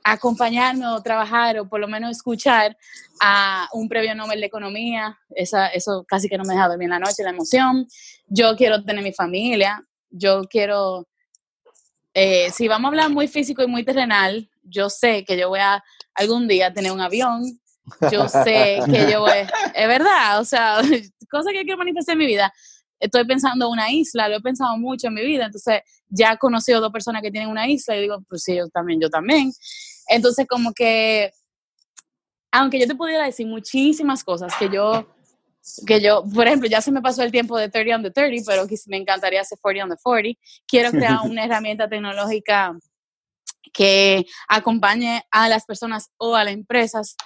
[0.02, 2.76] acompañarme o trabajar o por lo menos escuchar
[3.22, 5.18] a un premio Nobel de Economía.
[5.30, 7.86] Esa, eso casi que no me deja dormir en la noche, la emoción.
[8.26, 9.82] Yo quiero tener mi familia.
[10.10, 11.08] Yo quiero,
[12.12, 15.60] eh, si vamos a hablar muy físico y muy terrenal, yo sé que yo voy
[15.60, 15.82] a
[16.14, 17.60] algún día tener un avión.
[18.10, 20.80] Yo sé que yo voy, es verdad, o sea,
[21.30, 22.52] cosas que quiero manifestar en mi vida.
[22.98, 26.38] Estoy pensando en una isla, lo he pensado mucho en mi vida, entonces ya he
[26.38, 29.52] conocido dos personas que tienen una isla y digo, pues sí, yo también, yo también.
[30.08, 31.32] Entonces, como que,
[32.50, 35.06] aunque yo te pudiera decir muchísimas cosas que yo,
[35.86, 38.44] que yo, por ejemplo, ya se me pasó el tiempo de 30 on the 30,
[38.46, 40.40] pero me encantaría hacer 40 on the 40.
[40.66, 42.78] Quiero crear una herramienta tecnológica
[43.72, 47.16] que acompañe a las personas o a las empresas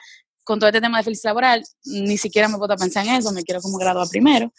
[0.48, 1.62] con todo este tema de felicidad laboral.
[1.84, 4.50] Ni siquiera me puedo pensar en eso, me quiero como graduar primero.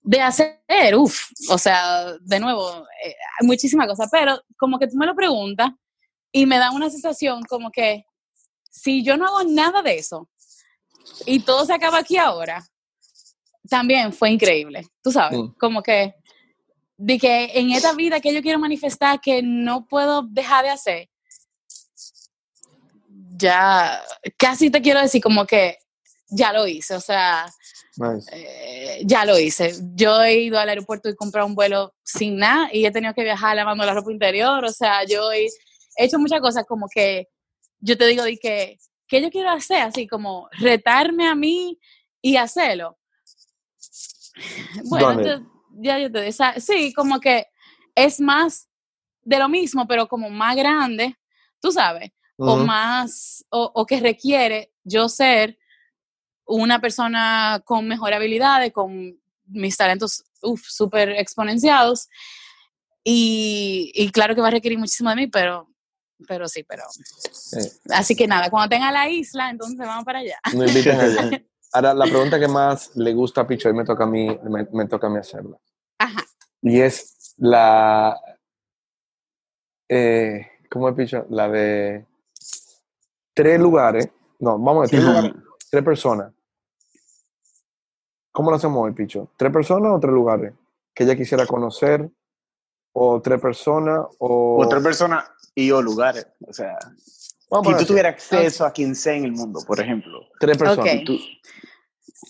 [0.00, 0.56] De hacer,
[0.96, 5.68] uff, o sea, de nuevo, eh, muchísimas cosas, pero como que tú me lo preguntas
[6.32, 8.06] y me da una sensación como que
[8.70, 10.30] si yo no hago nada de eso
[11.26, 12.64] y todo se acaba aquí ahora,
[13.68, 15.54] también fue increíble, tú sabes, Mm.
[15.58, 16.14] como que
[16.96, 21.10] de que en esta vida que yo quiero manifestar que no puedo dejar de hacer,
[23.36, 24.02] ya
[24.36, 25.78] casi te quiero decir como que
[26.28, 27.46] ya lo hice, o sea,
[27.96, 28.30] Nice.
[28.32, 29.74] eh, ya lo hice.
[29.94, 33.22] Yo he ido al aeropuerto y comprado un vuelo sin nada y he tenido que
[33.22, 34.64] viajar lavando la ropa interior.
[34.64, 35.46] O sea, yo he
[35.98, 37.28] he hecho muchas cosas como que
[37.80, 39.82] yo te digo de que, ¿qué yo quiero hacer?
[39.82, 41.78] Así como retarme a mí
[42.22, 42.98] y hacerlo.
[44.84, 47.46] Bueno, yo- ya yo te esa- sí, como que
[47.94, 48.68] es más
[49.22, 51.14] de lo mismo, pero como más grande,
[51.60, 55.58] tú sabes, o más, o, o que requiere yo ser
[56.46, 60.24] una persona con mejor habilidades, con mis talentos
[60.68, 62.08] súper exponenciados.
[63.04, 65.68] Y, y claro que va a requerir muchísimo de mí, pero,
[66.26, 66.84] pero sí, pero.
[66.90, 67.58] Sí.
[67.90, 70.38] Así que nada, cuando tenga la isla, entonces vamos para allá.
[70.44, 71.44] Allá.
[71.74, 74.66] Ahora, la pregunta que más le gusta a Picho, y me toca a mí, me,
[74.72, 75.56] me toca a mí hacerla.
[75.98, 76.22] Ajá.
[76.60, 78.20] Y es la.
[79.88, 81.26] Eh, ¿Cómo es, Picho?
[81.30, 82.06] La de
[83.34, 84.08] tres lugares.
[84.38, 85.32] No, vamos a ver, tres lugares,
[85.70, 86.32] tres personas.
[88.32, 89.30] ¿Cómo lo hacemos hoy, Picho?
[89.36, 90.54] ¿Tres personas o tres lugares?
[90.94, 92.10] Que ella quisiera conocer,
[92.92, 94.58] o tres personas, o.
[94.62, 95.24] Otra persona
[95.54, 96.26] y o lugares.
[96.46, 96.78] O sea,
[97.50, 100.20] Vamos si tú tuvieras acceso a quien sea en el mundo, por ejemplo.
[100.40, 100.86] tres personas.
[100.94, 101.00] Ok.
[101.00, 101.18] y tú-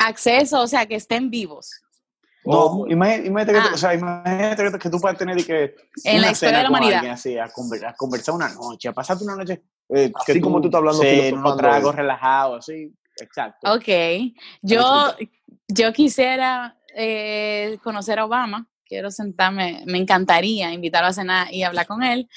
[0.00, 1.81] Acceso, o sea, que estén vivos.
[2.44, 3.68] No, O- imagínate, imagínate que, Ah.
[3.68, 5.74] tú- o sea, imagínate que, que tú puedas tener de que
[6.04, 6.98] En una la historia cena de la con humanidad.
[6.98, 9.62] alguien así, a, conver- a conversar una noche, a pasarte una noche.
[9.94, 11.92] eh, Así como tú estás hablando, sí, hoy.
[11.96, 12.92] relajados, así.
[13.20, 13.74] Exacto.
[13.74, 13.88] Ok.
[14.62, 15.14] Yo,
[15.68, 18.66] yo quisiera eh, conocer a Obama.
[18.86, 22.28] Quiero sentarme, me encantaría invitarlo a cenar y hablar con él.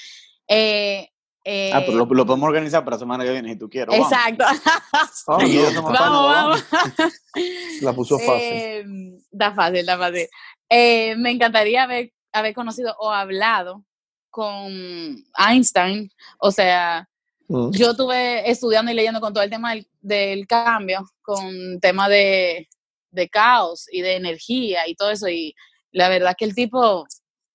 [0.48, 1.10] Eh,
[1.46, 3.96] eh, Ah, pero lo, lo podemos organizar para la semana que viene si tú quieres.
[3.96, 4.44] Exacto.
[4.54, 6.66] Está vamos, vamos.
[7.82, 8.34] La puso fácil.
[8.42, 8.84] Eh,
[9.32, 10.28] da fácil, da fácil.
[10.70, 13.86] Eh, me encantaría haber, haber conocido o hablado
[14.30, 16.12] con Einstein.
[16.40, 17.08] O sea,
[17.48, 17.72] Mm.
[17.72, 22.68] yo estuve estudiando y leyendo con todo el tema del, del cambio, con tema de,
[23.12, 25.28] de caos y de energía y todo eso.
[25.30, 25.56] Y
[25.92, 27.06] la verdad que el tipo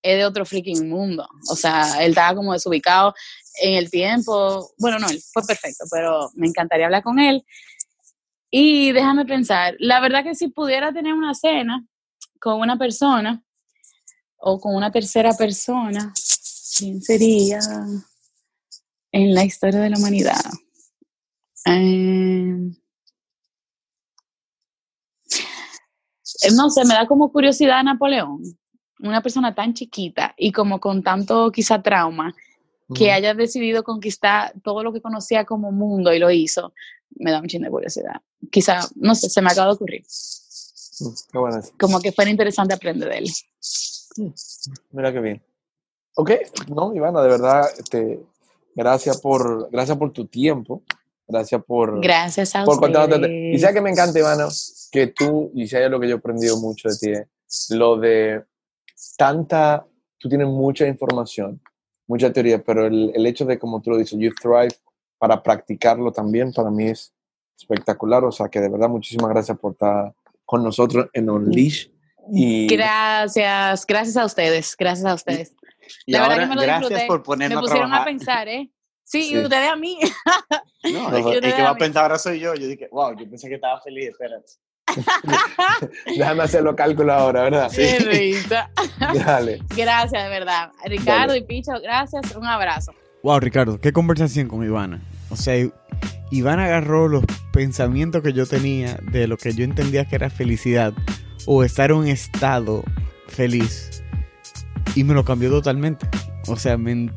[0.03, 1.28] es de otro freaking mundo.
[1.51, 3.14] O sea, él estaba como desubicado
[3.61, 4.72] en el tiempo.
[4.78, 7.44] Bueno, no, él fue perfecto, pero me encantaría hablar con él.
[8.51, 11.86] Y déjame pensar, la verdad que si pudiera tener una cena
[12.40, 13.44] con una persona
[14.36, 16.12] o con una tercera persona,
[16.76, 17.61] ¿quién sería
[19.12, 20.40] en la historia de la humanidad?
[21.66, 22.70] Eh,
[26.42, 28.40] eh, no sé, me da como curiosidad Napoleón,
[29.01, 32.34] una persona tan chiquita y como con tanto quizá trauma,
[32.95, 33.12] que Mm.
[33.14, 36.72] haya decidido conquistar todo lo que conocía como mundo y lo hizo,
[37.16, 38.20] me da un chingo de curiosidad.
[38.51, 40.03] Quizá, no sé, se me acaba de ocurrir.
[41.01, 41.61] Mm, Qué bueno.
[41.78, 43.30] Como que fuera interesante aprender de él.
[44.93, 45.43] Mira qué bien.
[46.16, 46.32] Ok,
[46.68, 48.20] no, Ivana, de verdad, este,
[48.74, 50.82] gracias por, gracias por tu tiempo.
[51.26, 52.91] Gracias por, Gracias a por.
[53.22, 54.49] Y sea que me encanta, Ivana,
[54.91, 57.12] que tú, y si hay algo que yo he aprendido mucho de ti,
[57.76, 58.45] lo de
[59.16, 59.86] tanta,
[60.18, 61.61] tú tienes mucha información,
[62.11, 64.75] mucha teoría, pero el, el hecho de, como tú lo dices, you thrive
[65.19, 67.13] para practicarlo también, para mí es
[67.57, 68.25] espectacular.
[68.25, 70.13] O sea, que de verdad, muchísimas gracias por estar
[70.45, 71.89] con nosotros en Unleash.
[72.33, 75.55] Y Gracias, gracias a ustedes, gracias a ustedes.
[76.07, 77.07] Y La verdad ahora, que me lo gracias disfruté.
[77.07, 78.07] por Me ponernos a pusieron a trabajar.
[78.13, 78.71] pensar, ¿eh?
[79.05, 79.35] Sí, Sí.
[79.35, 79.99] y ustedes a mí.
[80.93, 82.55] No, No, es que, va a a pensar ahora soy yo.
[82.55, 84.53] Yo dije, wow, yo pensé que estaba feliz, espérate.
[86.07, 87.70] Déjame hacer los cálculos ahora, ¿verdad?
[87.74, 88.70] Qué risa.
[89.24, 89.61] Dale.
[89.76, 90.70] Gracias, de verdad.
[90.86, 91.38] Ricardo Dale.
[91.38, 92.34] y Picho, gracias.
[92.36, 92.93] Un abrazo.
[93.22, 95.01] Wow, Ricardo, qué conversación con Ivana.
[95.30, 95.55] O sea,
[96.30, 100.93] Ivana agarró los pensamientos que yo tenía de lo que yo entendía que era felicidad
[101.47, 102.82] o estar en un estado
[103.28, 104.03] feliz
[104.95, 106.07] y me lo cambió totalmente.
[106.49, 107.11] O sea, me,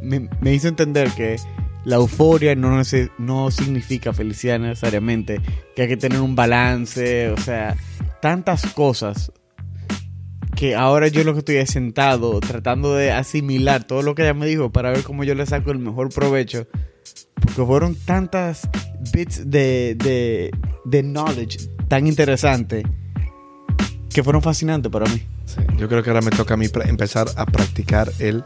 [0.00, 1.36] me- me hizo entender que
[1.84, 2.80] la euforia no,
[3.18, 5.40] no significa felicidad necesariamente,
[5.74, 7.76] que hay que tener un balance, o sea,
[8.20, 9.32] tantas cosas
[10.54, 14.34] que ahora yo lo que estoy es sentado tratando de asimilar todo lo que ella
[14.34, 16.66] me dijo para ver cómo yo le saco el mejor provecho.
[17.34, 18.68] Porque fueron tantas
[19.14, 20.50] bits de, de,
[20.84, 22.84] de knowledge tan interesantes
[24.12, 25.22] que fueron fascinantes para mí.
[25.78, 28.44] Yo creo que ahora me toca a mí empezar a practicar el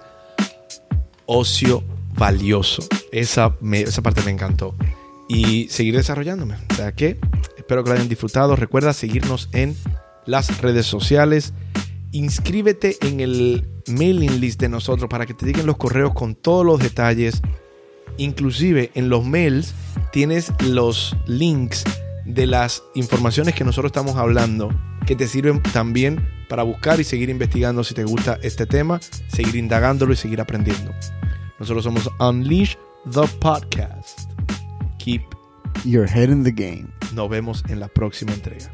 [1.26, 1.82] ocio
[2.16, 2.82] valioso.
[3.12, 4.74] Esa, esa parte me encantó.
[5.28, 6.54] Y seguir desarrollándome.
[6.70, 7.18] O sea que
[7.56, 8.56] espero que lo hayan disfrutado.
[8.56, 9.76] Recuerda seguirnos en
[10.26, 11.52] las redes sociales.
[12.12, 16.64] Inscríbete en el mailing list de nosotros para que te lleguen los correos con todos
[16.64, 17.40] los detalles.
[18.16, 19.74] Inclusive en los mails
[20.12, 21.84] tienes los links
[22.24, 24.70] de las informaciones que nosotros estamos hablando
[25.06, 29.56] que te sirven también para buscar y seguir investigando si te gusta este tema, seguir
[29.56, 30.92] indagándolo y seguir aprendiendo.
[31.64, 32.76] Nosotros somos Unleash
[33.10, 34.28] the Podcast.
[34.98, 35.22] Keep.
[35.86, 36.92] Your head in the game.
[37.14, 38.70] Nos vemos en la próxima entrega.